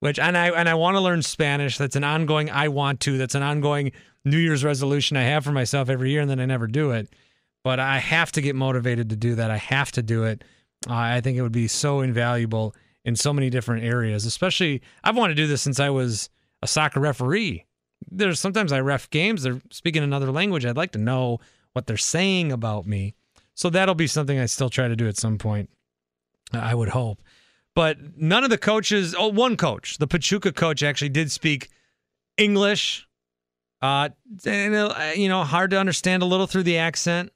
Which 0.00 0.18
and 0.18 0.36
I 0.36 0.50
and 0.50 0.68
I 0.68 0.74
want 0.74 0.96
to 0.96 1.00
learn 1.00 1.22
Spanish. 1.22 1.78
That's 1.78 1.96
an 1.96 2.04
ongoing 2.04 2.50
I 2.50 2.68
want 2.68 3.00
to. 3.00 3.16
That's 3.16 3.34
an 3.34 3.42
ongoing 3.42 3.92
New 4.24 4.38
Year's 4.38 4.64
resolution 4.64 5.16
I 5.16 5.22
have 5.22 5.44
for 5.44 5.52
myself 5.52 5.88
every 5.88 6.10
year, 6.10 6.20
and 6.20 6.28
then 6.28 6.40
I 6.40 6.46
never 6.46 6.66
do 6.66 6.90
it 6.90 7.08
but 7.64 7.80
I 7.80 7.98
have 7.98 8.30
to 8.32 8.42
get 8.42 8.54
motivated 8.54 9.08
to 9.10 9.16
do 9.16 9.34
that. 9.36 9.50
I 9.50 9.56
have 9.56 9.90
to 9.92 10.02
do 10.02 10.24
it. 10.24 10.44
Uh, 10.88 10.94
I 10.94 11.20
think 11.22 11.38
it 11.38 11.42
would 11.42 11.50
be 11.50 11.66
so 11.66 12.02
invaluable 12.02 12.76
in 13.04 13.16
so 13.16 13.32
many 13.32 13.50
different 13.50 13.84
areas, 13.84 14.26
especially 14.26 14.82
I've 15.02 15.16
wanted 15.16 15.36
to 15.36 15.42
do 15.42 15.46
this 15.46 15.62
since 15.62 15.80
I 15.80 15.90
was 15.90 16.28
a 16.62 16.66
soccer 16.66 17.00
referee. 17.00 17.64
There's 18.10 18.40
sometimes 18.40 18.72
I 18.72 18.80
ref 18.80 19.10
games, 19.10 19.42
they're 19.42 19.60
speaking 19.70 20.02
another 20.02 20.30
language. 20.30 20.64
I'd 20.64 20.76
like 20.76 20.92
to 20.92 20.98
know 20.98 21.40
what 21.72 21.86
they're 21.86 21.96
saying 21.96 22.52
about 22.52 22.86
me. 22.86 23.14
So 23.54 23.70
that'll 23.70 23.94
be 23.94 24.06
something 24.06 24.38
I 24.38 24.46
still 24.46 24.70
try 24.70 24.88
to 24.88 24.96
do 24.96 25.08
at 25.08 25.16
some 25.16 25.38
point. 25.38 25.70
I 26.52 26.74
would 26.74 26.90
hope. 26.90 27.22
But 27.74 27.98
none 28.16 28.44
of 28.44 28.50
the 28.50 28.58
coaches, 28.58 29.14
oh, 29.18 29.28
one 29.28 29.56
coach, 29.56 29.98
the 29.98 30.06
Pachuca 30.06 30.52
coach 30.52 30.82
actually 30.82 31.08
did 31.08 31.30
speak 31.30 31.70
English. 32.36 33.08
Uh, 33.82 34.10
and, 34.46 34.74
uh, 34.74 35.12
you 35.14 35.28
know, 35.28 35.42
hard 35.42 35.70
to 35.70 35.78
understand 35.78 36.22
a 36.22 36.26
little 36.26 36.46
through 36.46 36.62
the 36.62 36.78
accent. 36.78 37.32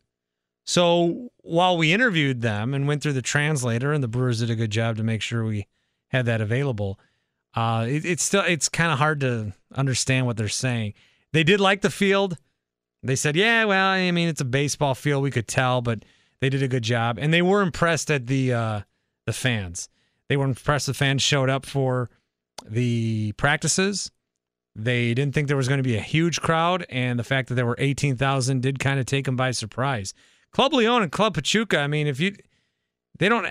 So 0.64 1.30
while 1.38 1.76
we 1.76 1.92
interviewed 1.92 2.40
them 2.40 2.74
and 2.74 2.86
went 2.86 3.02
through 3.02 3.14
the 3.14 3.22
translator, 3.22 3.92
and 3.92 4.02
the 4.02 4.08
Brewers 4.08 4.40
did 4.40 4.50
a 4.50 4.54
good 4.54 4.70
job 4.70 4.96
to 4.96 5.02
make 5.02 5.22
sure 5.22 5.44
we 5.44 5.66
had 6.08 6.26
that 6.26 6.40
available, 6.40 6.98
uh, 7.54 7.86
it, 7.88 8.04
it's 8.04 8.22
still 8.22 8.42
it's 8.46 8.68
kind 8.68 8.92
of 8.92 8.98
hard 8.98 9.20
to 9.20 9.52
understand 9.74 10.26
what 10.26 10.36
they're 10.36 10.48
saying. 10.48 10.94
They 11.32 11.44
did 11.44 11.60
like 11.60 11.82
the 11.82 11.90
field. 11.90 12.38
They 13.02 13.16
said, 13.16 13.36
"Yeah, 13.36 13.64
well, 13.64 13.88
I 13.88 14.10
mean, 14.10 14.28
it's 14.28 14.40
a 14.40 14.44
baseball 14.44 14.94
field. 14.94 15.22
We 15.22 15.30
could 15.30 15.48
tell, 15.48 15.80
but 15.80 16.04
they 16.40 16.48
did 16.48 16.62
a 16.62 16.68
good 16.68 16.82
job." 16.82 17.18
And 17.18 17.32
they 17.32 17.42
were 17.42 17.62
impressed 17.62 18.10
at 18.10 18.26
the 18.26 18.52
uh, 18.52 18.80
the 19.26 19.32
fans. 19.32 19.88
They 20.28 20.36
were 20.36 20.44
impressed. 20.44 20.86
The 20.86 20.94
fans 20.94 21.22
showed 21.22 21.48
up 21.48 21.64
for 21.64 22.10
the 22.66 23.32
practices. 23.32 24.10
They 24.74 25.14
didn't 25.14 25.34
think 25.34 25.48
there 25.48 25.56
was 25.56 25.68
going 25.68 25.78
to 25.78 25.84
be 25.84 25.96
a 25.96 26.00
huge 26.00 26.40
crowd, 26.40 26.86
and 26.88 27.18
the 27.18 27.24
fact 27.24 27.48
that 27.48 27.54
there 27.54 27.66
were 27.66 27.76
eighteen 27.78 28.16
thousand 28.16 28.62
did 28.62 28.78
kind 28.78 29.00
of 29.00 29.06
take 29.06 29.24
them 29.24 29.36
by 29.36 29.50
surprise. 29.50 30.14
Club 30.50 30.72
Leon 30.72 31.02
and 31.02 31.12
Club 31.12 31.34
Pachuca, 31.34 31.78
I 31.78 31.86
mean, 31.88 32.06
if 32.06 32.20
you, 32.20 32.34
they 33.18 33.28
don't, 33.28 33.46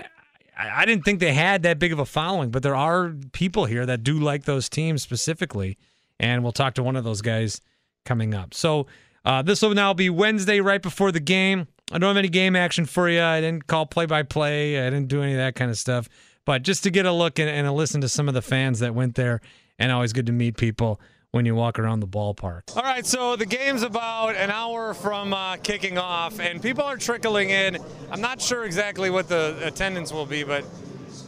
I, 0.58 0.82
I 0.82 0.84
didn't 0.84 1.04
think 1.04 1.20
they 1.20 1.32
had 1.32 1.62
that 1.62 1.78
big 1.78 1.92
of 1.92 1.98
a 1.98 2.04
following, 2.04 2.50
but 2.50 2.62
there 2.62 2.76
are 2.76 3.14
people 3.32 3.64
here 3.64 3.86
that 3.86 4.02
do 4.02 4.18
like 4.18 4.44
those 4.44 4.68
teams 4.68 5.02
specifically. 5.02 5.78
And 6.20 6.42
we'll 6.42 6.52
talk 6.52 6.74
to 6.74 6.82
one 6.82 6.96
of 6.96 7.04
those 7.04 7.22
guys 7.22 7.60
coming 8.04 8.34
up. 8.34 8.52
So 8.52 8.86
uh, 9.24 9.42
this 9.42 9.62
will 9.62 9.74
now 9.74 9.94
be 9.94 10.10
Wednesday, 10.10 10.60
right 10.60 10.82
before 10.82 11.12
the 11.12 11.20
game. 11.20 11.68
I 11.92 11.98
don't 11.98 12.08
have 12.08 12.16
any 12.16 12.28
game 12.28 12.56
action 12.56 12.86
for 12.86 13.08
you. 13.08 13.22
I 13.22 13.40
didn't 13.40 13.66
call 13.66 13.86
play 13.86 14.06
by 14.06 14.24
play, 14.24 14.84
I 14.84 14.90
didn't 14.90 15.08
do 15.08 15.22
any 15.22 15.32
of 15.32 15.38
that 15.38 15.54
kind 15.54 15.70
of 15.70 15.78
stuff. 15.78 16.08
But 16.44 16.62
just 16.62 16.82
to 16.84 16.90
get 16.90 17.06
a 17.06 17.12
look 17.12 17.38
and, 17.38 17.48
and 17.48 17.66
a 17.66 17.72
listen 17.72 18.00
to 18.00 18.08
some 18.08 18.26
of 18.26 18.34
the 18.34 18.42
fans 18.42 18.80
that 18.80 18.94
went 18.94 19.14
there, 19.14 19.40
and 19.78 19.92
always 19.92 20.12
good 20.12 20.26
to 20.26 20.32
meet 20.32 20.56
people 20.56 21.00
when 21.32 21.44
you 21.44 21.54
walk 21.54 21.78
around 21.78 22.00
the 22.00 22.06
ballpark. 22.06 22.62
All 22.74 22.82
right, 22.82 23.04
so 23.04 23.36
the 23.36 23.44
game's 23.44 23.82
about 23.82 24.34
an 24.34 24.50
hour 24.50 24.94
from 24.94 25.34
uh, 25.34 25.56
kicking 25.56 25.98
off, 25.98 26.40
and 26.40 26.62
people 26.62 26.84
are 26.84 26.96
trickling 26.96 27.50
in. 27.50 27.76
I'm 28.10 28.22
not 28.22 28.40
sure 28.40 28.64
exactly 28.64 29.10
what 29.10 29.28
the 29.28 29.58
attendance 29.62 30.10
will 30.10 30.24
be, 30.24 30.42
but 30.42 30.64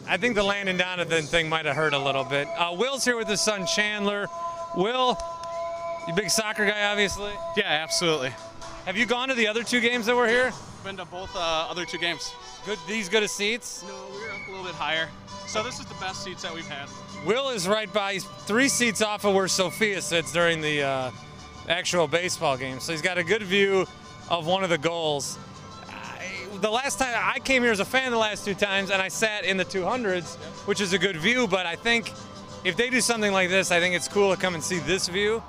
I 0.09 0.17
think 0.17 0.37
the 0.37 0.43
Landon 0.43 0.79
Donovan 0.79 1.25
thing 1.25 1.49
might 1.49 1.67
have 1.67 1.77
hurt 1.77 1.93
a 1.93 1.99
little 1.99 2.25
bit. 2.25 2.49
Uh, 2.57 2.75
Will's 2.79 3.05
here 3.05 3.17
with 3.17 3.29
his 3.29 3.43
son 3.43 3.67
Chandler. 3.67 4.27
Will, 4.75 5.19
you 6.09 6.15
big 6.15 6.31
soccer 6.31 6.65
guy, 6.65 6.91
obviously. 6.91 7.33
Yeah, 7.57 7.65
absolutely. 7.67 8.31
Have 8.87 8.97
you 8.97 9.05
gone 9.05 9.29
to 9.29 9.35
the 9.35 9.49
other 9.49 9.63
two 9.63 9.81
games 9.81 10.07
that 10.07 10.17
were 10.17 10.29
here? 10.29 10.51
Been 10.83 10.97
to 10.97 11.05
both 11.05 11.31
uh, 11.37 11.67
other 11.69 11.85
two 11.85 11.99
games. 11.99 12.33
Good. 12.67 12.79
These 12.87 13.09
good 13.09 13.23
as 13.23 13.33
seats? 13.33 13.83
No, 13.89 13.95
we 14.15 14.23
are 14.27 14.31
up 14.33 14.47
a 14.47 14.51
little 14.51 14.67
bit 14.67 14.75
higher. 14.75 15.09
So 15.47 15.63
this 15.63 15.81
is 15.81 15.87
the 15.87 15.95
best 15.95 16.23
seats 16.23 16.43
that 16.43 16.55
we've 16.55 16.69
had. 16.69 16.89
Will 17.27 17.49
is 17.49 17.67
right 17.67 17.91
by, 17.93 18.13
he's 18.15 18.25
three 18.25 18.69
seats 18.69 19.01
off 19.01 19.25
of 19.25 19.35
where 19.35 19.49
Sophia 19.49 20.03
sits 20.03 20.31
during 20.31 20.61
the 20.61 20.83
uh, 20.83 21.11
actual 21.69 22.07
baseball 22.07 22.59
game. 22.59 22.79
So 22.79 22.93
he's 22.93 23.01
got 23.01 23.17
a 23.17 23.25
good 23.25 23.43
view 23.43 23.87
of 24.29 24.47
one 24.47 24.63
of 24.63 24.69
the 24.69 24.79
goals. 24.79 25.39
I, 25.89 26.27
the 26.61 26.71
last 26.71 26.99
time 26.99 27.15
I 27.17 27.39
came 27.39 27.63
here 27.63 27.73
as 27.73 27.81
a 27.81 27.85
fan 27.85 28.11
the 28.11 28.19
last 28.19 28.45
two 28.45 28.55
times, 28.55 28.91
and 28.91 29.01
I 29.01 29.09
sat 29.09 29.45
in 29.45 29.57
the 29.57 29.65
200s, 29.65 30.37
which 30.67 30.83
is 30.83 30.93
a 30.93 30.99
good 30.99 31.17
view. 31.17 31.49
But 31.49 31.65
I 31.65 31.77
think 31.77 32.13
if 32.63 32.77
they 32.77 32.91
do 32.91 33.01
something 33.01 33.33
like 33.33 33.49
this, 33.49 33.71
I 33.71 33.81
think 33.81 33.95
it's 33.95 34.09
cool 34.09 34.35
to 34.35 34.41
come 34.41 34.55
and 34.55 34.63
see 34.63 34.81
this 34.81 35.09
view. 35.09 35.43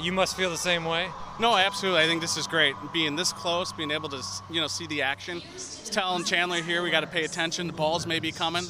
You 0.00 0.12
must 0.12 0.36
feel 0.36 0.50
the 0.50 0.56
same 0.56 0.84
way. 0.84 1.08
No, 1.38 1.56
absolutely. 1.56 2.02
I 2.02 2.06
think 2.06 2.20
this 2.20 2.36
is 2.36 2.46
great. 2.46 2.74
Being 2.92 3.16
this 3.16 3.32
close, 3.32 3.72
being 3.72 3.90
able 3.90 4.08
to 4.08 4.22
you 4.50 4.60
know 4.60 4.66
see 4.66 4.86
the 4.86 5.02
action. 5.02 5.42
it's 5.54 5.88
Telling 5.90 6.24
Chandler 6.24 6.62
here 6.62 6.82
we 6.82 6.90
got 6.90 7.00
to 7.00 7.06
pay 7.06 7.24
attention. 7.24 7.66
The 7.66 7.72
balls 7.72 8.06
may 8.06 8.18
be 8.18 8.32
coming 8.32 8.64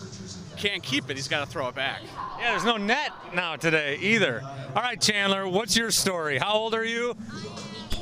can't 0.56 0.82
keep 0.82 1.10
it, 1.10 1.16
he's 1.16 1.28
got 1.28 1.40
to 1.40 1.46
throw 1.46 1.68
it 1.68 1.74
back. 1.74 2.00
Yeah, 2.38 2.52
there's 2.52 2.64
no 2.64 2.76
net 2.76 3.12
now 3.34 3.56
today 3.56 3.98
either. 4.00 4.42
All 4.74 4.82
right, 4.82 5.00
Chandler, 5.00 5.46
what's 5.48 5.76
your 5.76 5.90
story? 5.90 6.38
How 6.38 6.54
old 6.54 6.74
are 6.74 6.84
you? 6.84 7.16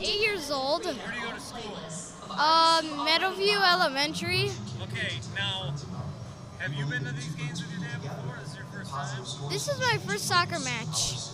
Eight 0.00 0.20
years 0.20 0.50
old. 0.50 0.84
Where 0.84 0.94
do 0.94 1.00
you 1.18 1.26
go 1.26 1.32
to 1.32 1.40
school? 1.40 1.76
Um, 2.30 3.06
Meadowview 3.06 3.72
Elementary. 3.72 4.50
Okay, 4.82 5.14
now, 5.34 5.74
have 6.58 6.72
you 6.72 6.86
been 6.86 7.04
to 7.04 7.12
these 7.12 7.34
games 7.34 7.62
with 7.62 7.72
your 7.72 7.88
dad 7.88 8.02
before? 8.02 8.38
Is 8.42 8.48
this 8.50 8.56
your 8.56 8.66
first 8.66 8.90
time? 8.90 9.50
This 9.50 9.68
is 9.68 9.78
my 9.78 9.98
first 10.06 10.26
soccer 10.26 10.58
match. 10.60 11.31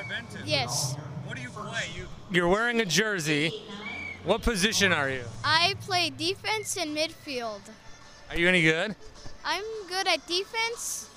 That 0.00 0.16
you've 0.16 0.30
been 0.30 0.42
to? 0.42 0.48
Yes. 0.48 0.96
What 1.24 1.36
do 1.36 1.42
you 1.42 1.50
play? 1.50 1.84
You, 1.96 2.06
you're 2.30 2.48
wearing 2.48 2.80
a 2.80 2.84
jersey. 2.84 3.52
What 4.24 4.42
position 4.42 4.92
are 4.92 5.10
you? 5.10 5.24
I 5.44 5.74
play 5.82 6.10
defense 6.10 6.76
and 6.76 6.96
midfield. 6.96 7.60
Are 8.30 8.38
you 8.38 8.48
any 8.48 8.62
good? 8.62 8.94
I'm 9.44 9.64
good 9.88 10.06
at 10.06 10.26
defense 10.26 11.08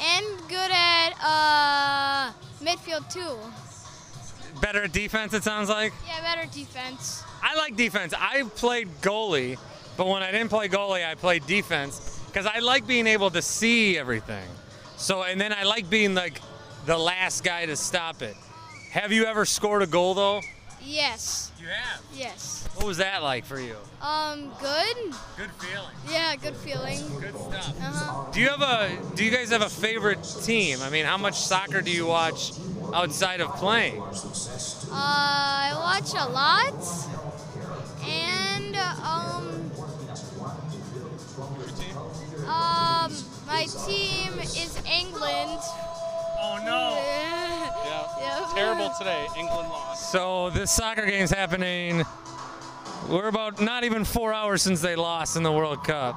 and 0.00 0.26
good 0.48 0.70
at 0.70 1.12
uh, 1.22 2.32
midfield 2.62 3.12
too. 3.12 3.38
Better 4.60 4.84
at 4.84 4.92
defense, 4.92 5.34
it 5.34 5.42
sounds 5.44 5.68
like? 5.68 5.92
Yeah, 6.06 6.20
better 6.34 6.48
defense. 6.52 7.22
I 7.42 7.54
like 7.56 7.76
defense. 7.76 8.14
I 8.16 8.44
played 8.56 8.88
goalie, 9.00 9.58
but 9.96 10.06
when 10.06 10.22
I 10.22 10.30
didn't 10.30 10.50
play 10.50 10.68
goalie, 10.68 11.06
I 11.06 11.14
played 11.14 11.46
defense 11.46 12.20
because 12.26 12.46
I 12.46 12.60
like 12.60 12.86
being 12.86 13.06
able 13.06 13.30
to 13.30 13.42
see 13.42 13.98
everything. 13.98 14.48
So, 14.96 15.22
and 15.22 15.40
then 15.40 15.52
I 15.52 15.64
like 15.64 15.90
being 15.90 16.14
like 16.14 16.40
the 16.86 16.98
last 16.98 17.44
guy 17.44 17.66
to 17.66 17.76
stop 17.76 18.22
it. 18.22 18.36
Have 18.90 19.12
you 19.12 19.24
ever 19.24 19.44
scored 19.44 19.82
a 19.82 19.86
goal 19.86 20.14
though? 20.14 20.40
Yes. 20.84 21.52
You 21.60 21.68
have. 21.68 22.02
Yes. 22.14 22.68
What 22.74 22.86
was 22.86 22.96
that 22.96 23.22
like 23.22 23.44
for 23.44 23.60
you? 23.60 23.76
Um, 24.00 24.50
good. 24.60 24.96
Good 25.36 25.50
feeling. 25.52 25.94
Yeah, 26.10 26.34
good 26.36 26.56
feeling. 26.56 26.98
Good 27.20 27.36
stuff. 27.36 27.80
Uh-huh. 27.80 28.32
Do 28.32 28.40
you 28.40 28.48
have 28.48 28.62
a? 28.62 28.98
Do 29.14 29.24
you 29.24 29.30
guys 29.30 29.50
have 29.50 29.62
a 29.62 29.68
favorite 29.68 30.18
team? 30.42 30.78
I 30.82 30.90
mean, 30.90 31.04
how 31.04 31.18
much 31.18 31.38
soccer 31.38 31.82
do 31.82 31.90
you 31.90 32.06
watch 32.06 32.52
outside 32.92 33.40
of 33.40 33.54
playing? 33.56 34.02
Uh, 34.02 34.90
I 34.90 35.72
watch 35.76 36.12
a 36.14 36.28
lot. 36.28 36.74
And, 38.04 38.76
um, 38.76 39.70
um, 42.48 43.12
my 43.46 43.66
team 43.86 44.32
is 44.40 44.82
England. 44.90 45.60
Terrible 48.72 48.94
today. 48.96 49.26
England 49.36 49.68
lost. 49.68 50.10
So 50.10 50.50
this 50.50 50.70
soccer 50.70 51.04
game's 51.04 51.30
happening. 51.30 52.04
We're 53.08 53.28
about 53.28 53.60
not 53.60 53.84
even 53.84 54.04
four 54.04 54.32
hours 54.32 54.62
since 54.62 54.80
they 54.80 54.96
lost 54.96 55.36
in 55.36 55.42
the 55.42 55.52
World 55.52 55.84
Cup. 55.84 56.16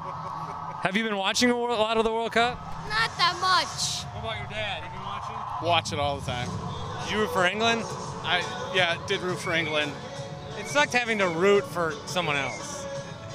Have 0.84 0.96
you 0.96 1.04
been 1.04 1.18
watching 1.18 1.50
a 1.50 1.58
lot 1.58 1.98
of 1.98 2.06
the 2.06 2.12
World 2.14 2.32
Cup? 2.32 2.58
Not 2.90 3.12
that 3.18 3.36
much. 3.42 4.06
What 4.14 4.24
about 4.24 4.38
your 4.38 4.50
dad? 4.50 4.84
You 4.84 4.90
been 4.92 5.06
watching? 5.06 5.68
Watch 5.68 5.92
it 5.92 6.00
all 6.00 6.18
the 6.18 6.26
time. 6.26 6.50
Did 7.04 7.12
you 7.12 7.20
root 7.20 7.32
for 7.32 7.46
England? 7.46 7.84
I 8.24 8.42
yeah 8.74 8.96
did 9.06 9.20
root 9.22 9.40
for 9.40 9.54
England. 9.54 9.92
It 10.58 10.68
sucked 10.68 10.94
having 10.94 11.18
to 11.18 11.28
root 11.28 11.66
for 11.66 11.94
someone 12.06 12.38
else. 12.38 12.86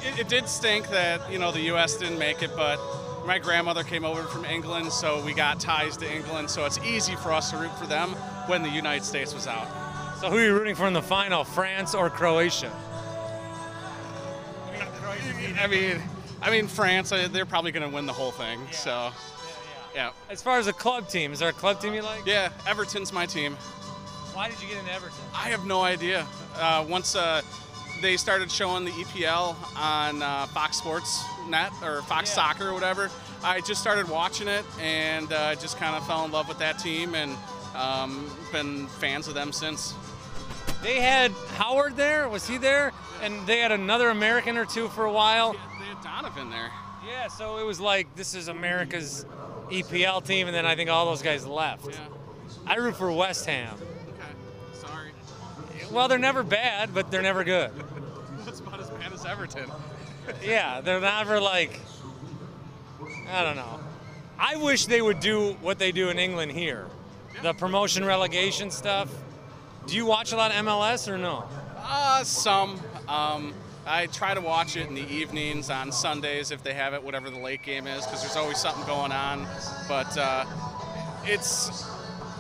It, 0.03 0.21
it 0.21 0.29
did 0.29 0.49
stink 0.49 0.89
that 0.89 1.31
you 1.31 1.39
know 1.39 1.53
the 1.53 1.61
U.S. 1.73 1.97
didn't 1.99 2.19
make 2.19 2.43
it, 2.43 2.53
but 2.57 2.81
my 3.27 3.39
grandmother 3.39 3.85
came 3.85 4.05
over 4.07 4.23
from 4.23 4.47
England, 4.47 4.91
so 4.93 5.23
we 5.23 5.35
got 5.35 5.61
ties 5.61 5.99
to 5.99 6.11
England. 6.11 6.49
So 6.49 6.65
it's 6.65 6.79
easy 6.79 7.17
for 7.17 7.33
us 7.33 7.51
to 7.51 7.59
root 7.59 7.77
for 7.77 7.87
them 7.87 8.15
when 8.51 8.63
the 8.63 8.69
United 8.69 9.05
States 9.05 9.33
was 9.33 9.47
out. 9.47 9.67
So 10.21 10.29
who 10.29 10.37
are 10.37 10.45
you 10.45 10.53
rooting 10.53 10.75
for 10.75 10.87
in 10.89 10.93
the 10.93 11.01
final, 11.01 11.45
France 11.45 11.95
or 11.95 12.11
Croatia? 12.11 12.71
I 15.59 15.67
mean, 15.67 16.03
I 16.43 16.51
mean 16.51 16.67
France. 16.67 17.11
They're 17.11 17.47
probably 17.47 17.71
going 17.73 17.89
to 17.89 17.95
win 17.95 18.07
the 18.07 18.13
whole 18.13 18.33
thing. 18.33 18.61
So 18.73 19.13
yeah, 19.95 20.11
As 20.29 20.43
far 20.43 20.59
as 20.59 20.67
a 20.67 20.73
club 20.73 21.09
team, 21.09 21.33
is 21.33 21.39
there 21.39 21.49
a 21.49 21.53
club 21.55 21.81
team 21.81 21.95
you 21.95 22.03
like? 22.03 22.27
yeah. 22.27 22.51
Everton's 22.67 23.13
my 23.13 23.25
team. 23.27 23.55
Why 24.35 24.49
did 24.49 24.61
you 24.63 24.69
get 24.69 24.79
into 24.79 24.93
Everton? 24.93 25.19
I 25.35 25.49
have 25.51 25.65
no 25.67 25.83
idea. 25.83 26.27
Uh, 26.57 26.85
once 26.89 27.15
uh, 27.17 27.43
they 28.01 28.17
started 28.17 28.51
showing 28.51 28.85
the 28.85 28.93
EPL 28.93 29.55
on 29.77 30.23
uh, 30.23 30.47
Fox 30.47 30.77
Sports 30.79 31.23
Net 31.49 31.73
or 31.83 32.03
Fox 32.03 32.31
Yeah. 32.31 32.35
Soccer 32.37 32.69
or 32.69 32.75
whatever, 32.75 33.11
I 33.45 33.61
just 33.61 33.81
started 33.81 34.09
watching 34.09 34.49
it 34.49 34.65
and 34.81 35.33
uh, 35.33 35.55
just 35.57 35.79
kind 35.79 35.95
of 35.97 36.07
fell 36.07 36.25
in 36.25 36.31
love 36.31 36.49
with 36.49 36.59
that 36.59 36.79
team 36.79 37.15
and 37.15 37.37
um, 37.75 38.31
been 38.53 38.87
fans 38.87 39.29
of 39.29 39.35
them 39.35 39.53
since. 39.53 39.95
They 40.83 41.01
had 41.01 41.31
Howard 41.57 41.97
there. 41.97 42.29
Was 42.29 42.49
he 42.49 42.57
there? 42.57 42.93
And 43.23 43.47
they 43.47 43.59
had 43.59 43.73
another 43.73 44.09
American 44.11 44.57
or 44.57 44.65
two 44.65 44.89
for 44.89 45.05
a 45.05 45.13
while. 45.13 45.53
They 45.53 45.59
had 45.87 46.03
Donovan 46.03 46.51
there. 46.51 46.71
Yeah, 47.07 47.29
so 47.29 47.59
it 47.59 47.65
was 47.65 47.81
like 47.81 48.15
this 48.15 48.35
is 48.35 48.49
America's 48.49 49.27
EPL 49.71 50.25
team, 50.25 50.47
and 50.47 50.55
then 50.55 50.67
I 50.67 50.75
think 50.77 50.91
all 50.91 51.07
those 51.07 51.23
guys 51.23 51.47
left. 51.47 51.89
Yeah. 51.89 51.99
I 52.67 52.77
root 52.77 52.97
for 52.97 53.11
West 53.13 53.47
Ham. 53.47 53.75
Okay. 54.09 54.33
Sorry. 54.75 55.11
Well, 55.91 56.09
they're 56.09 56.19
never 56.19 56.43
bad, 56.43 56.95
but 56.95 57.11
they're 57.11 57.23
never 57.23 57.45
good. 57.45 57.71
That's 58.45 58.61
about 58.61 58.81
as 58.81 58.91
bad 58.91 59.13
as 59.13 59.25
Everton. 59.25 59.71
Yeah, 60.45 60.81
they're 60.81 61.01
never 61.01 61.41
like. 61.41 61.81
I 63.29 63.43
don't 63.43 63.57
know. 63.57 63.81
I 64.39 64.57
wish 64.57 64.87
they 64.87 65.03
would 65.03 65.19
do 65.19 65.55
what 65.61 65.79
they 65.81 65.91
do 65.91 66.09
in 66.09 66.19
England 66.21 66.53
here, 66.53 66.87
the 67.43 67.55
promotion 67.55 68.05
relegation 68.05 68.71
stuff. 68.71 69.13
Do 69.87 69.97
you 69.97 70.07
watch 70.07 70.33
a 70.33 70.37
lot 70.37 70.51
of 70.51 70.57
MLS 70.65 71.09
or 71.09 71.19
no? 71.19 71.45
Uh, 71.79 72.23
some. 72.25 72.79
Um, 73.09 73.55
I 73.87 74.07
try 74.07 74.35
to 74.35 74.41
watch 74.41 74.77
it 74.77 74.89
in 74.89 74.95
the 74.95 75.09
evenings 75.11 75.71
on 75.71 75.91
Sundays 75.91 76.51
if 76.51 76.63
they 76.63 76.75
have 76.75 76.95
it, 76.95 77.03
whatever 77.03 77.31
the 77.31 77.39
late 77.39 77.63
game 77.63 77.87
is, 77.87 78.05
because 78.05 78.21
there's 78.21 78.37
always 78.37 78.59
something 78.59 78.85
going 78.87 79.11
on. 79.11 79.47
But 79.89 80.17
uh, 80.17 80.45
it's, 81.25 81.89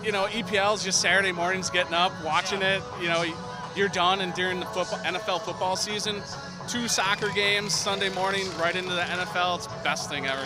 you 0.04 0.12
know, 0.12 0.26
EPL 0.26 0.74
is 0.74 0.84
just 0.84 1.00
Saturday 1.00 1.32
mornings 1.32 1.70
getting 1.70 1.94
up, 1.94 2.12
watching 2.24 2.62
it. 2.62 2.82
You 3.00 3.08
know, 3.08 3.24
you're 3.74 3.88
done, 3.88 4.20
and 4.20 4.34
during 4.34 4.60
the 4.60 4.66
football, 4.66 4.98
NFL 4.98 5.40
football 5.42 5.76
season, 5.76 6.22
two 6.68 6.88
soccer 6.88 7.30
games 7.30 7.74
Sunday 7.74 8.10
morning, 8.10 8.46
right 8.58 8.76
into 8.76 8.92
the 8.92 9.02
NFL. 9.02 9.56
It's 9.56 9.66
the 9.66 9.82
best 9.82 10.10
thing 10.10 10.26
ever. 10.26 10.42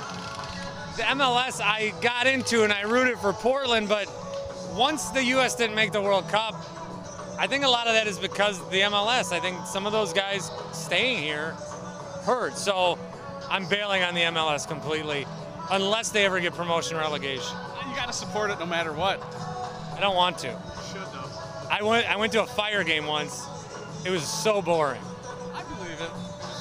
The 0.97 1.03
MLS 1.03 1.61
I 1.61 1.93
got 2.01 2.29
into 2.29 2.63
and 2.63 2.73
I 2.73 2.83
rooted 2.83 3.19
for 3.19 3.33
Portland, 3.33 3.89
but 3.89 4.09
once 4.75 5.11
the 5.11 5.25
U.S. 5.25 5.55
didn't 5.55 5.77
make 5.77 5.93
the 5.93 6.03
World 6.03 6.29
Cup, 6.29 6.55
I 7.39 7.47
think 7.47 7.65
a 7.65 7.69
lot 7.69 7.87
of 7.87 7.95
that 7.95 8.07
is 8.07 8.19
because 8.19 8.61
of 8.61 8.71
the 8.71 8.81
MLS. 8.81 9.33
I 9.33 9.41
think 9.41 9.67
some 9.67 9.87
of 9.87 9.93
those 9.93 10.13
guys 10.13 10.51
staying 10.73 11.23
here 11.23 11.53
hurt. 12.25 12.57
So 12.57 12.99
I'm 13.51 13.69
bailing 13.69 14.03
on 14.03 14.15
the 14.15 14.23
MLS 14.23 14.67
completely, 14.67 15.27
unless 15.71 16.11
they 16.11 16.25
ever 16.25 16.41
get 16.41 16.55
promotion 16.55 16.97
relegation. 16.97 17.57
You 17.89 17.95
got 17.97 18.07
to 18.07 18.13
support 18.13 18.51
it 18.51 18.59
no 18.59 18.67
matter 18.67 18.93
what. 18.93 19.23
I 19.97 19.99
don't 20.01 20.17
want 20.17 20.39
to. 20.39 20.49
You 20.49 20.55
should 20.91 21.13
though. 21.13 21.31
I 21.71 21.83
went. 21.83 22.11
I 22.11 22.17
went 22.17 22.33
to 22.33 22.43
a 22.43 22.47
fire 22.47 22.83
game 22.83 23.07
once. 23.07 23.47
It 24.05 24.11
was 24.11 24.27
so 24.27 24.61
boring. 24.61 25.01
I 25.55 25.63
believe 25.63 26.01
it. 26.01 26.11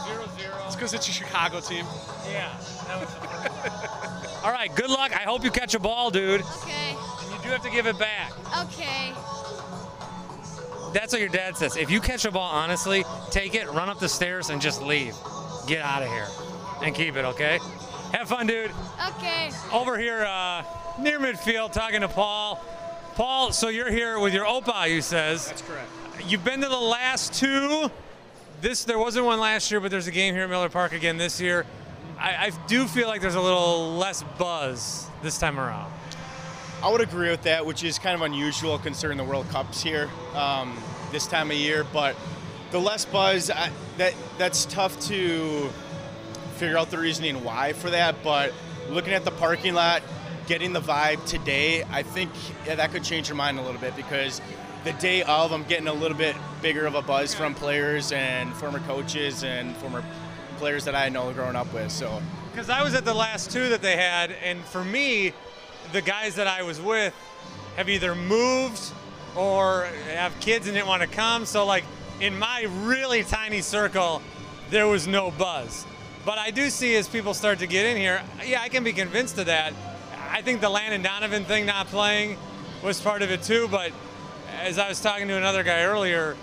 Zero 0.05 0.25
zero. 0.37 0.55
It's 0.65 0.75
because 0.75 0.93
it's 0.93 1.07
a 1.07 1.11
Chicago 1.11 1.59
team. 1.59 1.85
Yeah. 2.31 2.55
That 2.87 2.99
was 2.99 4.43
All 4.43 4.51
right. 4.51 4.73
Good 4.75 4.89
luck. 4.89 5.11
I 5.13 5.23
hope 5.23 5.43
you 5.43 5.51
catch 5.51 5.73
a 5.73 5.79
ball, 5.79 6.11
dude. 6.11 6.41
Okay. 6.41 6.95
And 7.43 7.49
you 7.49 7.51
have 7.51 7.63
to 7.63 7.69
give 7.69 7.87
it 7.87 7.99
back. 7.99 8.31
Okay. 8.57 9.11
That's 10.93 11.11
what 11.11 11.19
your 11.19 11.29
dad 11.29 11.57
says. 11.57 11.75
If 11.75 11.91
you 11.91 11.99
catch 11.99 12.23
a 12.23 12.31
ball 12.31 12.49
honestly, 12.49 13.03
take 13.31 13.53
it, 13.53 13.67
run 13.67 13.89
up 13.89 13.99
the 13.99 14.07
stairs, 14.07 14.49
and 14.49 14.61
just 14.61 14.81
leave. 14.81 15.13
Get 15.67 15.81
out 15.81 16.03
of 16.03 16.07
here. 16.07 16.27
And 16.81 16.95
keep 16.95 17.17
it, 17.17 17.25
okay? 17.25 17.59
Have 18.13 18.29
fun, 18.29 18.47
dude. 18.47 18.71
Okay. 19.17 19.51
Over 19.73 19.99
here, 19.99 20.23
uh, 20.23 20.63
near 21.01 21.19
midfield, 21.19 21.73
talking 21.73 21.99
to 21.99 22.07
Paul. 22.07 22.63
Paul, 23.15 23.51
so 23.51 23.67
you're 23.67 23.91
here 23.91 24.19
with 24.19 24.33
your 24.33 24.45
Opa, 24.45 24.89
you 24.89 25.01
says. 25.01 25.47
That's 25.47 25.61
correct. 25.63 25.89
You've 26.25 26.45
been 26.45 26.61
to 26.61 26.69
the 26.69 26.77
last 26.77 27.33
two. 27.33 27.91
This 28.61 28.85
there 28.85 28.99
wasn't 28.99 29.25
one 29.25 29.41
last 29.41 29.69
year, 29.69 29.81
but 29.81 29.91
there's 29.91 30.07
a 30.07 30.11
game 30.11 30.33
here 30.33 30.45
at 30.45 30.49
Miller 30.49 30.69
Park 30.69 30.93
again 30.93 31.17
this 31.17 31.41
year. 31.41 31.65
I, 32.17 32.47
I 32.47 32.51
do 32.67 32.87
feel 32.87 33.09
like 33.09 33.19
there's 33.19 33.35
a 33.35 33.41
little 33.41 33.97
less 33.97 34.23
buzz 34.37 35.07
this 35.21 35.37
time 35.37 35.59
around. 35.59 35.91
I 36.83 36.91
would 36.91 36.99
agree 36.99 37.29
with 37.29 37.43
that, 37.43 37.65
which 37.65 37.81
is 37.85 37.97
kind 37.97 38.13
of 38.13 38.21
unusual 38.23 38.77
considering 38.77 39.17
the 39.17 39.23
World 39.23 39.47
Cup's 39.49 39.81
here 39.81 40.09
um, 40.35 40.77
this 41.13 41.25
time 41.27 41.49
of 41.49 41.55
year. 41.55 41.85
But 41.93 42.17
the 42.71 42.79
less 42.79 43.05
buzz, 43.05 43.49
I, 43.49 43.69
that 43.95 44.13
that's 44.37 44.65
tough 44.65 44.99
to 45.07 45.69
figure 46.57 46.77
out 46.77 46.91
the 46.91 46.97
reasoning 46.97 47.41
why 47.41 47.71
for 47.71 47.89
that. 47.89 48.21
But 48.21 48.51
looking 48.89 49.13
at 49.13 49.23
the 49.23 49.31
parking 49.31 49.73
lot, 49.73 50.03
getting 50.45 50.73
the 50.73 50.81
vibe 50.81 51.25
today, 51.25 51.85
I 51.89 52.03
think 52.03 52.31
yeah, 52.65 52.75
that 52.75 52.91
could 52.91 53.05
change 53.05 53.29
your 53.29 53.37
mind 53.37 53.59
a 53.59 53.61
little 53.61 53.79
bit 53.79 53.95
because 53.95 54.41
the 54.83 54.91
day 54.91 55.23
of, 55.23 55.53
I'm 55.53 55.63
getting 55.63 55.87
a 55.87 55.93
little 55.93 56.17
bit 56.17 56.35
bigger 56.61 56.85
of 56.85 56.95
a 56.95 57.01
buzz 57.01 57.33
from 57.33 57.55
players 57.55 58.11
and 58.11 58.53
former 58.55 58.79
coaches 58.79 59.45
and 59.45 59.73
former 59.77 60.03
players 60.57 60.83
that 60.83 60.95
I 60.95 61.07
know 61.07 61.31
growing 61.31 61.55
up 61.55 61.73
with. 61.73 61.93
So 61.93 62.21
Because 62.51 62.69
I 62.69 62.83
was 62.83 62.93
at 62.93 63.05
the 63.05 63.13
last 63.13 63.51
two 63.51 63.69
that 63.69 63.81
they 63.81 63.95
had, 63.95 64.31
and 64.43 64.59
for 64.65 64.83
me, 64.83 65.31
the 65.93 66.01
guys 66.01 66.35
that 66.35 66.47
I 66.47 66.63
was 66.63 66.81
with 66.81 67.13
have 67.77 67.87
either 67.87 68.15
moved 68.15 68.81
or 69.35 69.85
have 70.11 70.37
kids 70.39 70.67
and 70.67 70.75
didn't 70.75 70.87
want 70.87 71.03
to 71.03 71.07
come. 71.07 71.45
So, 71.45 71.65
like, 71.65 71.85
in 72.19 72.37
my 72.37 72.67
really 72.81 73.23
tiny 73.23 73.61
circle, 73.61 74.21
there 74.69 74.87
was 74.87 75.07
no 75.07 75.31
buzz. 75.31 75.85
But 76.25 76.37
I 76.37 76.51
do 76.51 76.69
see 76.69 76.95
as 76.95 77.07
people 77.07 77.33
start 77.33 77.59
to 77.59 77.67
get 77.67 77.85
in 77.85 77.97
here, 77.97 78.21
yeah, 78.45 78.61
I 78.61 78.69
can 78.69 78.83
be 78.83 78.93
convinced 78.93 79.37
of 79.37 79.45
that. 79.45 79.73
I 80.29 80.41
think 80.41 80.61
the 80.61 80.69
Landon 80.69 81.03
Donovan 81.03 81.45
thing 81.45 81.65
not 81.65 81.87
playing 81.87 82.37
was 82.83 82.99
part 82.99 83.21
of 83.21 83.29
it 83.29 83.43
too. 83.43 83.67
But 83.69 83.91
as 84.61 84.79
I 84.79 84.89
was 84.89 84.99
talking 84.99 85.27
to 85.27 85.35
another 85.37 85.63
guy 85.63 85.83
earlier, 85.83 86.35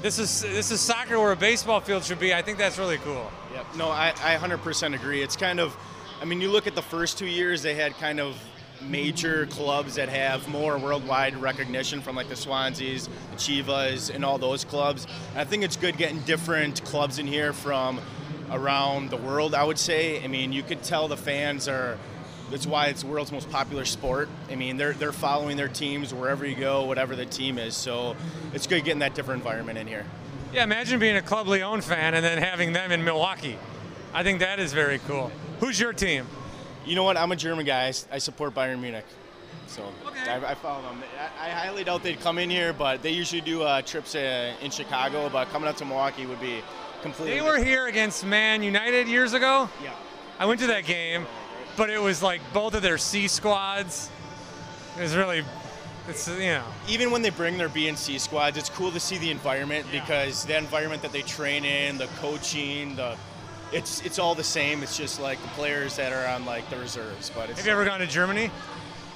this 0.00 0.18
is 0.18 0.42
this 0.42 0.70
is 0.70 0.80
soccer 0.80 1.18
where 1.18 1.32
a 1.32 1.36
baseball 1.36 1.80
field 1.80 2.04
should 2.04 2.20
be. 2.20 2.32
I 2.32 2.40
think 2.40 2.56
that's 2.56 2.78
really 2.78 2.98
cool. 2.98 3.30
Yep. 3.52 3.66
No, 3.76 3.88
I, 3.88 4.14
I 4.22 4.36
100% 4.36 4.94
agree. 4.94 5.20
It's 5.20 5.36
kind 5.36 5.58
of, 5.58 5.76
I 6.22 6.24
mean, 6.24 6.40
you 6.40 6.50
look 6.50 6.66
at 6.66 6.74
the 6.74 6.82
first 6.82 7.18
two 7.18 7.26
years, 7.26 7.62
they 7.62 7.74
had 7.74 7.96
kind 7.98 8.20
of 8.20 8.40
major 8.82 9.46
clubs 9.46 9.96
that 9.96 10.08
have 10.08 10.48
more 10.48 10.78
worldwide 10.78 11.36
recognition 11.36 12.00
from 12.00 12.16
like 12.16 12.28
the 12.28 12.34
Swanseas, 12.34 13.08
the 13.30 13.36
Chivas, 13.36 14.14
and 14.14 14.24
all 14.24 14.38
those 14.38 14.64
clubs. 14.64 15.06
And 15.32 15.40
I 15.40 15.44
think 15.44 15.62
it's 15.62 15.76
good 15.76 15.96
getting 15.96 16.20
different 16.20 16.84
clubs 16.84 17.18
in 17.18 17.26
here 17.26 17.52
from 17.52 18.00
around 18.50 19.10
the 19.10 19.16
world, 19.16 19.54
I 19.54 19.64
would 19.64 19.78
say. 19.78 20.22
I 20.22 20.26
mean, 20.26 20.52
you 20.52 20.62
could 20.62 20.82
tell 20.82 21.08
the 21.08 21.16
fans 21.16 21.68
are. 21.68 21.98
That's 22.50 22.66
why 22.66 22.86
it's 22.86 23.02
the 23.02 23.08
world's 23.08 23.30
most 23.30 23.50
popular 23.50 23.84
sport. 23.84 24.28
I 24.50 24.54
mean, 24.54 24.78
they're 24.78 24.94
they're 24.94 25.12
following 25.12 25.58
their 25.58 25.68
teams 25.68 26.14
wherever 26.14 26.46
you 26.46 26.56
go, 26.56 26.84
whatever 26.84 27.14
the 27.14 27.26
team 27.26 27.58
is. 27.58 27.76
So 27.76 28.16
it's 28.54 28.66
good 28.66 28.84
getting 28.84 29.00
that 29.00 29.14
different 29.14 29.42
environment 29.42 29.78
in 29.78 29.86
here. 29.86 30.06
Yeah, 30.50 30.64
imagine 30.64 30.98
being 30.98 31.16
a 31.16 31.22
Club 31.22 31.46
Leon 31.46 31.82
fan 31.82 32.14
and 32.14 32.24
then 32.24 32.38
having 32.38 32.72
them 32.72 32.90
in 32.90 33.04
Milwaukee. 33.04 33.58
I 34.14 34.22
think 34.22 34.38
that 34.38 34.58
is 34.58 34.72
very 34.72 34.98
cool. 35.00 35.30
Who's 35.60 35.78
your 35.78 35.92
team? 35.92 36.26
You 36.86 36.94
know 36.94 37.04
what? 37.04 37.16
I'm 37.16 37.32
a 37.32 37.36
German 37.36 37.66
guy. 37.66 37.92
I, 38.10 38.18
support 38.18 38.54
Bayern 38.54 38.80
Munich. 38.80 39.04
So 39.66 39.82
I, 40.26 40.36
I 40.36 40.54
follow 40.54 40.82
them. 40.82 41.02
I, 41.40 41.48
I 41.48 41.50
highly 41.50 41.84
doubt 41.84 42.02
they'd 42.02 42.20
come 42.20 42.38
in 42.38 42.48
here, 42.48 42.72
but 42.72 43.02
they 43.02 43.10
usually 43.10 43.42
do 43.42 43.62
uh, 43.62 43.82
trips 43.82 44.14
uh, 44.14 44.54
in 44.62 44.70
Chicago. 44.70 45.28
But 45.28 45.48
coming 45.50 45.68
up 45.68 45.76
to 45.76 45.84
Milwaukee 45.84 46.26
would 46.26 46.40
be 46.40 46.62
completely. 47.02 47.34
They 47.34 47.42
were 47.42 47.62
here 47.62 47.86
against 47.86 48.24
Man 48.24 48.62
United 48.62 49.08
years 49.08 49.34
ago. 49.34 49.68
Yeah. 49.82 49.94
I 50.38 50.46
went 50.46 50.60
to 50.60 50.68
that 50.68 50.84
game, 50.84 51.26
but 51.76 51.90
it 51.90 52.00
was 52.00 52.22
like 52.22 52.40
both 52.52 52.74
of 52.74 52.82
their 52.82 52.98
C 52.98 53.28
squads. 53.28 54.10
It 54.96 55.02
was 55.02 55.16
really, 55.16 55.44
it's 56.08 56.28
you 56.28 56.46
know. 56.46 56.64
Even 56.88 57.10
when 57.10 57.22
they 57.22 57.30
bring 57.30 57.58
their 57.58 57.68
B 57.68 57.88
and 57.88 57.98
C 57.98 58.18
squads, 58.18 58.56
it's 58.56 58.70
cool 58.70 58.90
to 58.92 59.00
see 59.00 59.18
the 59.18 59.30
environment 59.30 59.86
because 59.90 60.44
the 60.44 60.56
environment 60.56 61.02
that 61.02 61.12
they 61.12 61.22
train 61.22 61.64
in, 61.64 61.98
the 61.98 62.06
coaching, 62.18 62.96
the 62.96 63.16
it's 63.72 64.04
it's 64.04 64.18
all 64.18 64.34
the 64.34 64.44
same. 64.44 64.82
It's 64.82 64.96
just 64.96 65.20
like 65.20 65.40
the 65.42 65.48
players 65.48 65.96
that 65.96 66.12
are 66.12 66.26
on 66.26 66.44
like 66.44 66.68
the 66.70 66.78
reserves. 66.78 67.30
But 67.34 67.50
it's 67.50 67.58
Have 67.58 67.66
you 67.66 67.72
ever 67.72 67.84
gone 67.84 68.00
to 68.00 68.06
Germany? 68.06 68.50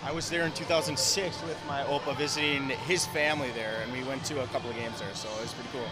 I 0.04 0.10
was 0.10 0.28
there 0.28 0.42
in 0.42 0.52
2006 0.52 1.42
with 1.42 1.56
my 1.68 1.82
Opa 1.84 2.16
visiting 2.16 2.70
his 2.70 3.06
family 3.06 3.50
there, 3.52 3.76
and 3.82 3.92
we 3.92 4.02
went 4.02 4.24
to 4.24 4.42
a 4.42 4.46
couple 4.48 4.68
of 4.68 4.74
games 4.74 4.98
there, 4.98 5.14
so 5.14 5.28
it 5.36 5.42
was 5.42 5.52
pretty 5.52 5.70
cool. 5.72 5.86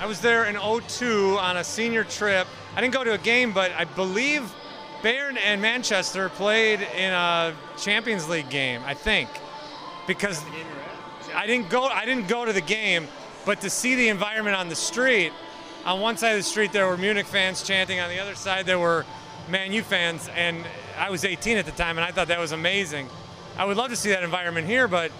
I 0.00 0.06
was 0.06 0.20
there 0.20 0.46
in 0.46 0.56
02 0.56 1.38
on 1.38 1.58
a 1.58 1.64
senior 1.64 2.02
trip. 2.02 2.48
I 2.74 2.80
didn't 2.80 2.94
go 2.94 3.04
to 3.04 3.12
a 3.12 3.18
game, 3.18 3.52
but 3.52 3.70
I 3.72 3.84
believe 3.84 4.52
Bayern 5.02 5.38
and 5.38 5.62
Manchester 5.62 6.28
played 6.30 6.80
in 6.96 7.12
a 7.12 7.54
Champions 7.78 8.28
League 8.28 8.50
game. 8.50 8.82
I 8.84 8.94
think 8.94 9.28
because 10.08 10.42
I 11.34 11.46
didn't 11.46 11.70
go. 11.70 11.84
I 11.84 12.04
didn't 12.04 12.28
go 12.28 12.44
to 12.44 12.52
the 12.52 12.60
game, 12.60 13.06
but 13.44 13.60
to 13.60 13.70
see 13.70 13.94
the 13.94 14.08
environment 14.08 14.56
on 14.56 14.68
the 14.68 14.76
street. 14.76 15.32
On 15.84 16.00
one 16.00 16.16
side 16.16 16.30
of 16.30 16.38
the 16.38 16.42
street, 16.42 16.72
there 16.72 16.86
were 16.86 16.96
Munich 16.96 17.26
fans 17.26 17.62
chanting. 17.62 18.00
On 18.00 18.08
the 18.08 18.18
other 18.18 18.34
side, 18.34 18.64
there 18.64 18.78
were 18.78 19.04
Man 19.50 19.70
U 19.72 19.82
fans, 19.82 20.30
and 20.34 20.64
I 20.98 21.10
was 21.10 21.26
18 21.26 21.58
at 21.58 21.66
the 21.66 21.72
time, 21.72 21.98
and 21.98 22.04
I 22.06 22.10
thought 22.10 22.28
that 22.28 22.38
was 22.38 22.52
amazing. 22.52 23.06
I 23.58 23.66
would 23.66 23.76
love 23.76 23.90
to 23.90 23.96
see 23.96 24.08
that 24.08 24.22
environment 24.22 24.66
here, 24.66 24.88
but 24.88 25.12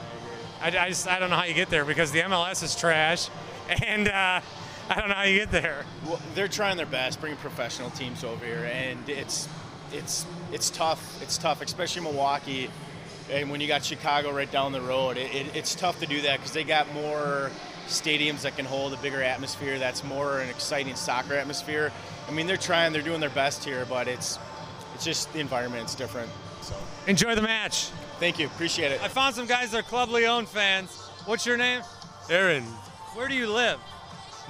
I, 0.62 0.68
I 0.68 0.88
just 0.88 1.06
I 1.06 1.18
don't 1.18 1.28
know 1.28 1.36
how 1.36 1.44
you 1.44 1.52
get 1.52 1.68
there 1.68 1.84
because 1.84 2.12
the 2.12 2.20
MLS 2.20 2.62
is 2.62 2.74
trash, 2.74 3.28
and 3.84 4.08
uh, 4.08 4.40
I 4.88 5.00
don't 5.00 5.10
know 5.10 5.16
how 5.16 5.24
you 5.24 5.38
get 5.38 5.50
there. 5.50 5.84
Well, 6.06 6.18
they're 6.34 6.48
trying 6.48 6.78
their 6.78 6.86
best, 6.86 7.20
bringing 7.20 7.38
professional 7.38 7.90
teams 7.90 8.24
over 8.24 8.42
here, 8.46 8.64
and 8.72 9.06
it's 9.06 9.50
it's 9.92 10.24
it's 10.50 10.70
tough. 10.70 11.20
It's 11.22 11.36
tough, 11.36 11.60
especially 11.60 12.00
Milwaukee, 12.04 12.70
and 13.30 13.50
when 13.50 13.60
you 13.60 13.68
got 13.68 13.84
Chicago 13.84 14.32
right 14.32 14.50
down 14.50 14.72
the 14.72 14.80
road, 14.80 15.18
it, 15.18 15.34
it, 15.34 15.54
it's 15.54 15.74
tough 15.74 16.00
to 16.00 16.06
do 16.06 16.22
that 16.22 16.38
because 16.38 16.52
they 16.52 16.64
got 16.64 16.90
more 16.94 17.50
stadiums 17.86 18.42
that 18.42 18.56
can 18.56 18.64
hold 18.64 18.92
a 18.92 18.96
bigger 18.98 19.22
atmosphere. 19.22 19.78
That's 19.78 20.02
more 20.04 20.40
an 20.40 20.48
exciting 20.48 20.94
soccer 20.94 21.34
atmosphere. 21.34 21.92
I 22.28 22.32
mean, 22.32 22.46
they're 22.46 22.56
trying, 22.56 22.92
they're 22.92 23.02
doing 23.02 23.20
their 23.20 23.30
best 23.30 23.64
here, 23.64 23.84
but 23.88 24.08
it's 24.08 24.38
it's 24.94 25.04
just 25.04 25.32
the 25.32 25.40
environment's 25.40 25.94
different. 25.94 26.30
So 26.62 26.74
Enjoy 27.06 27.34
the 27.34 27.42
match. 27.42 27.86
thank 28.18 28.38
you, 28.38 28.46
appreciate 28.46 28.92
it. 28.92 29.02
I 29.02 29.08
found 29.08 29.34
some 29.34 29.46
guys 29.46 29.72
that 29.72 29.80
are 29.80 29.82
Club 29.82 30.08
Leon 30.10 30.46
fans. 30.46 30.96
What's 31.26 31.44
your 31.44 31.56
name? 31.56 31.82
Aaron, 32.30 32.62
Where 33.14 33.28
do 33.28 33.34
you 33.34 33.48
live? 33.52 33.78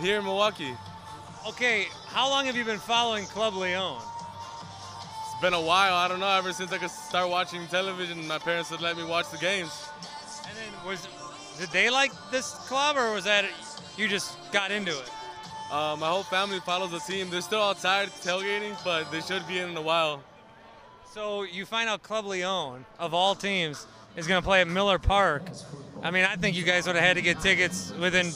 here 0.00 0.18
in 0.18 0.24
Milwaukee. 0.24 0.74
Okay, 1.48 1.86
how 2.08 2.28
long 2.28 2.46
have 2.46 2.56
you 2.56 2.64
been 2.64 2.78
following 2.78 3.24
Club 3.26 3.54
Leon? 3.54 4.00
It's 4.00 5.40
been 5.40 5.54
a 5.54 5.60
while. 5.60 5.94
I 5.94 6.08
don't 6.08 6.20
know. 6.20 6.28
Ever 6.28 6.52
since 6.52 6.72
I 6.72 6.78
could 6.78 6.90
start 6.90 7.28
watching 7.28 7.66
television, 7.68 8.26
my 8.26 8.38
parents 8.38 8.70
would 8.70 8.80
let 8.80 8.96
me 8.96 9.04
watch 9.04 9.30
the 9.30 9.38
games. 9.38 9.88
And 10.48 10.56
then 10.56 10.86
was 10.86 11.06
did 11.58 11.70
they 11.70 11.90
like 11.90 12.12
this 12.30 12.50
club 12.68 12.96
or 12.96 13.12
was 13.12 13.24
that 13.24 13.44
you 13.96 14.08
just 14.08 14.36
got 14.52 14.70
into 14.70 14.90
it? 14.90 15.10
Uh, 15.70 15.96
my 15.98 16.08
whole 16.08 16.22
family 16.22 16.60
follows 16.60 16.90
the 16.90 16.98
team. 17.00 17.30
They're 17.30 17.40
still 17.40 17.62
outside 17.62 18.08
tailgating, 18.22 18.76
but 18.84 19.10
they 19.10 19.20
should 19.20 19.46
be 19.48 19.58
in 19.58 19.70
in 19.70 19.76
a 19.76 19.82
while. 19.82 20.22
So 21.12 21.42
you 21.44 21.64
find 21.64 21.88
out 21.88 22.02
Club 22.02 22.26
Leon, 22.26 22.84
of 22.98 23.14
all 23.14 23.34
teams, 23.34 23.86
is 24.16 24.26
going 24.26 24.40
to 24.40 24.44
play 24.46 24.60
at 24.60 24.68
Miller 24.68 24.98
Park. 24.98 25.42
I 26.02 26.10
mean, 26.10 26.24
I 26.24 26.36
think 26.36 26.56
you 26.56 26.64
guys 26.64 26.86
would 26.86 26.96
have 26.96 27.04
had 27.04 27.16
to 27.16 27.22
get 27.22 27.40
tickets 27.40 27.92
within 27.98 28.26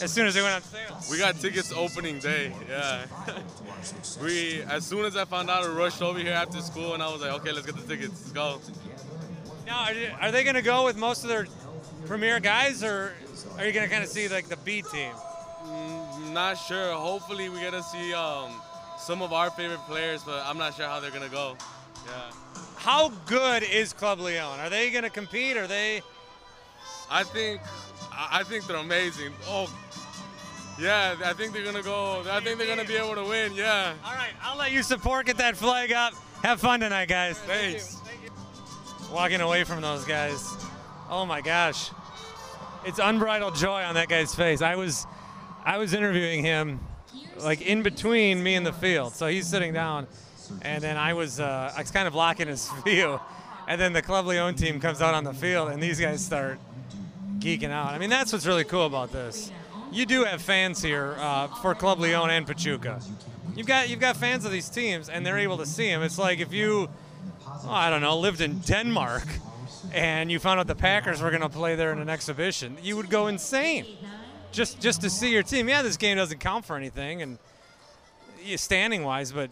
as 0.00 0.10
soon 0.12 0.26
as 0.26 0.34
they 0.34 0.42
went 0.42 0.54
on 0.54 0.62
sale. 0.62 0.98
We 1.10 1.18
got 1.18 1.36
tickets 1.36 1.72
opening 1.72 2.18
day. 2.20 2.52
Yeah. 2.68 3.04
we 4.22 4.62
as 4.62 4.86
soon 4.86 5.04
as 5.04 5.16
I 5.16 5.24
found 5.24 5.50
out, 5.50 5.64
I 5.64 5.68
rushed 5.68 6.00
over 6.00 6.18
here 6.18 6.32
after 6.32 6.60
school, 6.60 6.94
and 6.94 7.02
I 7.02 7.12
was 7.12 7.20
like, 7.20 7.32
okay, 7.40 7.52
let's 7.52 7.66
get 7.66 7.76
the 7.76 7.82
tickets. 7.82 8.12
Let's 8.22 8.32
go. 8.32 8.60
Now, 9.66 9.84
are, 9.84 9.92
you- 9.92 10.10
are 10.20 10.30
they 10.30 10.42
going 10.44 10.56
to 10.56 10.62
go 10.62 10.84
with 10.84 10.96
most 10.96 11.22
of 11.22 11.28
their 11.28 11.46
premier 12.06 12.40
guys, 12.40 12.82
or 12.82 13.14
are 13.58 13.66
you 13.66 13.72
to 13.72 13.88
kind 13.88 14.02
of 14.02 14.08
see 14.08 14.28
like 14.28 14.48
the 14.48 14.56
B 14.58 14.82
team? 14.82 15.12
Mm, 15.64 16.32
not 16.32 16.54
sure. 16.54 16.92
Hopefully, 16.92 17.48
we 17.48 17.60
gonna 17.60 17.82
see 17.82 18.12
um, 18.12 18.52
some 18.98 19.22
of 19.22 19.32
our 19.32 19.50
favorite 19.50 19.80
players, 19.80 20.22
but 20.22 20.42
I'm 20.46 20.58
not 20.58 20.74
sure 20.74 20.86
how 20.86 21.00
they're 21.00 21.10
gonna 21.10 21.28
go. 21.28 21.56
Yeah. 22.06 22.30
How 22.76 23.10
good 23.26 23.62
is 23.62 23.92
Club 23.92 24.20
Leon? 24.20 24.58
Are 24.60 24.68
they 24.68 24.90
to 24.90 25.10
compete? 25.10 25.56
Are 25.56 25.66
they? 25.66 26.02
I 27.10 27.22
think 27.22 27.60
I 28.10 28.40
I 28.40 28.42
think 28.42 28.66
they're 28.66 28.76
amazing. 28.76 29.32
Oh, 29.46 29.70
yeah, 30.78 31.14
I 31.24 31.32
think 31.34 31.52
they're 31.52 31.64
gonna 31.64 31.82
go. 31.82 32.24
I 32.28 32.40
think 32.40 32.58
they're 32.58 32.66
gonna 32.66 32.88
be 32.88 32.96
able 32.96 33.14
to 33.14 33.24
win. 33.24 33.54
Yeah. 33.54 33.94
All 34.04 34.14
right, 34.14 34.32
I'll 34.42 34.58
let 34.58 34.72
you 34.72 34.82
support. 34.82 35.26
Get 35.26 35.38
that 35.38 35.56
flag 35.56 35.92
up. 35.92 36.14
Have 36.42 36.60
fun 36.60 36.80
tonight, 36.80 37.08
guys. 37.08 37.38
Thanks. 37.38 38.00
Walking 39.12 39.42
away 39.42 39.62
from 39.64 39.80
those 39.80 40.04
guys. 40.04 40.61
Oh 41.14 41.26
my 41.26 41.42
gosh, 41.42 41.90
it's 42.86 42.98
unbridled 42.98 43.54
joy 43.54 43.82
on 43.82 43.96
that 43.96 44.08
guy's 44.08 44.34
face. 44.34 44.62
I 44.62 44.76
was, 44.76 45.06
I 45.62 45.76
was 45.76 45.92
interviewing 45.92 46.42
him, 46.42 46.80
like 47.36 47.60
in 47.60 47.82
between 47.82 48.42
me 48.42 48.54
and 48.54 48.64
the 48.64 48.72
field. 48.72 49.12
So 49.12 49.26
he's 49.26 49.46
sitting 49.46 49.74
down, 49.74 50.06
and 50.62 50.82
then 50.82 50.96
I 50.96 51.12
was, 51.12 51.38
uh, 51.38 51.70
I 51.76 51.82
was 51.82 51.90
kind 51.90 52.06
of 52.06 52.14
blocking 52.14 52.48
his 52.48 52.70
view, 52.86 53.20
and 53.68 53.78
then 53.78 53.92
the 53.92 54.00
Club 54.00 54.24
Leon 54.24 54.54
team 54.54 54.80
comes 54.80 55.02
out 55.02 55.12
on 55.12 55.22
the 55.22 55.34
field, 55.34 55.68
and 55.68 55.82
these 55.82 56.00
guys 56.00 56.24
start 56.24 56.58
geeking 57.40 57.68
out. 57.68 57.88
I 57.88 57.98
mean, 57.98 58.08
that's 58.08 58.32
what's 58.32 58.46
really 58.46 58.64
cool 58.64 58.86
about 58.86 59.12
this. 59.12 59.52
You 59.90 60.06
do 60.06 60.24
have 60.24 60.40
fans 60.40 60.80
here 60.80 61.14
uh, 61.18 61.48
for 61.60 61.74
Club 61.74 62.00
Leon 62.00 62.30
and 62.30 62.46
Pachuca. 62.46 63.02
You've 63.54 63.66
got 63.66 63.90
you've 63.90 64.00
got 64.00 64.16
fans 64.16 64.46
of 64.46 64.50
these 64.50 64.70
teams, 64.70 65.10
and 65.10 65.26
they're 65.26 65.36
able 65.36 65.58
to 65.58 65.66
see 65.66 65.88
them. 65.88 66.02
It's 66.02 66.18
like 66.18 66.40
if 66.40 66.54
you, 66.54 66.88
oh, 67.46 67.70
I 67.70 67.90
don't 67.90 68.00
know, 68.00 68.18
lived 68.18 68.40
in 68.40 68.60
Denmark, 68.60 69.24
and 69.92 70.30
you 70.30 70.38
found 70.38 70.60
out 70.60 70.66
the 70.66 70.74
Packers 70.74 71.20
were 71.22 71.30
going 71.30 71.42
to 71.42 71.48
play 71.48 71.76
there 71.76 71.92
in 71.92 71.98
an 71.98 72.08
exhibition, 72.08 72.76
you 72.82 72.96
would 72.96 73.10
go 73.10 73.26
insane, 73.26 73.86
just 74.50 74.80
just 74.80 75.00
to 75.02 75.10
see 75.10 75.30
your 75.30 75.42
team. 75.42 75.68
Yeah, 75.68 75.82
this 75.82 75.96
game 75.96 76.16
doesn't 76.16 76.38
count 76.40 76.64
for 76.64 76.76
anything, 76.76 77.22
and 77.22 77.38
standing 78.56 79.04
wise, 79.04 79.32
but 79.32 79.50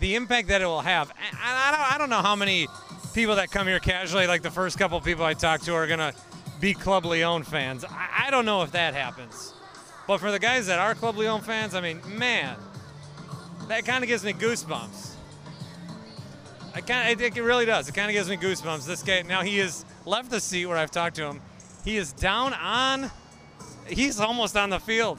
the 0.00 0.14
impact 0.14 0.48
that 0.48 0.60
it 0.60 0.66
will 0.66 0.80
have. 0.80 1.10
I, 1.10 1.68
I, 1.68 1.70
don't, 1.70 1.94
I 1.94 1.98
don't 1.98 2.10
know 2.10 2.22
how 2.22 2.36
many 2.36 2.66
people 3.14 3.36
that 3.36 3.50
come 3.50 3.66
here 3.66 3.78
casually, 3.78 4.26
like 4.26 4.42
the 4.42 4.50
first 4.50 4.78
couple 4.78 5.00
people 5.00 5.24
I 5.24 5.34
talked 5.34 5.64
to, 5.64 5.74
are 5.74 5.86
going 5.86 6.00
to 6.00 6.12
be 6.60 6.74
Club 6.74 7.04
Leon 7.04 7.44
fans. 7.44 7.84
I, 7.84 8.26
I 8.26 8.30
don't 8.30 8.44
know 8.44 8.62
if 8.62 8.72
that 8.72 8.94
happens. 8.94 9.54
But 10.06 10.18
for 10.18 10.30
the 10.30 10.38
guys 10.38 10.66
that 10.66 10.78
are 10.78 10.94
Club 10.94 11.16
Leon 11.16 11.42
fans, 11.42 11.74
I 11.74 11.80
mean, 11.80 12.00
man, 12.08 12.56
that 13.68 13.86
kind 13.86 14.04
of 14.04 14.08
gives 14.08 14.24
me 14.24 14.32
goosebumps. 14.32 15.13
I 16.74 16.80
kind 16.80 17.20
it, 17.20 17.36
it 17.36 17.40
really 17.40 17.64
does. 17.64 17.88
It 17.88 17.94
kind 17.94 18.10
of 18.10 18.14
gives 18.14 18.28
me 18.28 18.36
goosebumps. 18.36 18.84
This 18.86 19.02
guy 19.02 19.22
now 19.22 19.42
he 19.42 19.58
has 19.58 19.84
left 20.04 20.30
the 20.30 20.40
seat 20.40 20.66
where 20.66 20.76
I've 20.76 20.90
talked 20.90 21.16
to 21.16 21.26
him. 21.26 21.40
He 21.84 21.96
is 21.96 22.12
down 22.12 22.52
on. 22.54 23.10
He's 23.86 24.18
almost 24.18 24.56
on 24.56 24.70
the 24.70 24.80
field. 24.80 25.18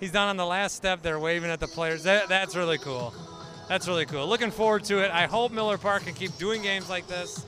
He's 0.00 0.12
down 0.12 0.28
on 0.28 0.36
the 0.36 0.44
last 0.44 0.76
step 0.76 1.02
there, 1.02 1.18
waving 1.18 1.50
at 1.50 1.60
the 1.60 1.68
players. 1.68 2.02
That, 2.02 2.28
that's 2.28 2.54
really 2.54 2.76
cool. 2.76 3.14
That's 3.68 3.88
really 3.88 4.04
cool. 4.04 4.26
Looking 4.26 4.50
forward 4.50 4.84
to 4.84 4.98
it. 4.98 5.10
I 5.10 5.26
hope 5.26 5.52
Miller 5.52 5.78
Park 5.78 6.04
can 6.04 6.14
keep 6.14 6.36
doing 6.36 6.62
games 6.62 6.90
like 6.90 7.06
this. 7.06 7.46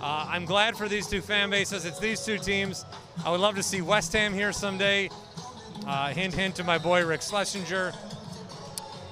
Uh, 0.00 0.28
I'm 0.30 0.44
glad 0.44 0.76
for 0.76 0.88
these 0.88 1.08
two 1.08 1.20
fan 1.20 1.50
bases. 1.50 1.84
It's 1.84 1.98
these 1.98 2.24
two 2.24 2.38
teams. 2.38 2.84
I 3.24 3.30
would 3.30 3.40
love 3.40 3.56
to 3.56 3.62
see 3.62 3.80
West 3.80 4.12
Ham 4.12 4.32
here 4.32 4.52
someday. 4.52 5.10
Uh, 5.86 6.08
hint, 6.10 6.34
hint 6.34 6.54
to 6.56 6.64
my 6.64 6.78
boy 6.78 7.04
Rick 7.04 7.22
Schlesinger. 7.22 7.92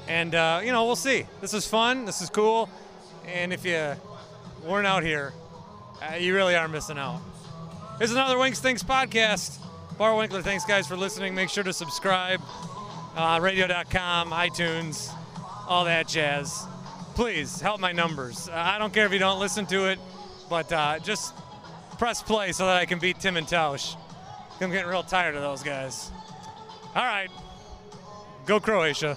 And 0.07 0.35
uh, 0.37 0.61
you 0.63 0.71
know, 0.71 0.85
we'll 0.85 0.95
see. 0.95 1.27
This 1.41 1.55
is 1.55 1.67
fun. 1.67 2.05
This 2.05 2.23
is 2.23 2.31
cool. 2.31 2.69
And 3.27 3.53
if 3.53 3.65
you 3.65 3.95
weren't 4.65 4.87
out 4.87 5.03
here, 5.03 5.33
uh, 6.03 6.17
you 6.17 6.35
really 6.35 6.55
are 6.55 6.69
missing 6.69 6.99
out. 6.99 7.21
Here's 7.99 8.13
another 8.13 8.39
Winks 8.39 8.61
Things 8.61 8.83
podcast. 8.83 9.59
Bart 9.99 10.17
Winkler, 10.17 10.43
thanks 10.43 10.65
guys 10.65 10.87
for 10.87 10.97
listening. 10.97 11.35
Make 11.35 11.49
sure 11.49 11.65
to 11.65 11.73
subscribe. 11.73 12.41
Uh, 13.17 13.39
radio.com, 13.41 14.31
iTunes, 14.31 15.11
all 15.67 15.87
that 15.87 16.07
jazz. 16.07 16.65
Please 17.15 17.61
help 17.61 17.81
my 17.81 17.93
numbers. 17.93 18.49
Uh, 18.49 18.53
I 18.55 18.79
don't 18.79 18.93
care 18.93 19.07
if 19.07 19.13
you 19.13 19.19
don't 19.19 19.41
listen 19.41 19.65
to 19.67 19.87
it, 19.87 19.99
but 20.51 20.71
uh, 20.71 20.99
just 20.99 21.35
press 21.99 22.23
play 22.23 22.53
so 22.53 22.67
that 22.67 22.77
I 22.77 22.85
can 22.85 22.99
beat 22.99 23.19
Tim 23.19 23.39
and 23.39 23.47
Tausch. 23.47 23.97
I'm 24.61 24.71
getting 24.71 24.89
real 24.89 25.03
tired 25.03 25.35
of 25.35 25.43
those 25.43 25.63
guys. 25.63 26.11
All 26.95 27.05
right. 27.05 27.31
Go 28.45 28.61
Croatia. 28.61 29.17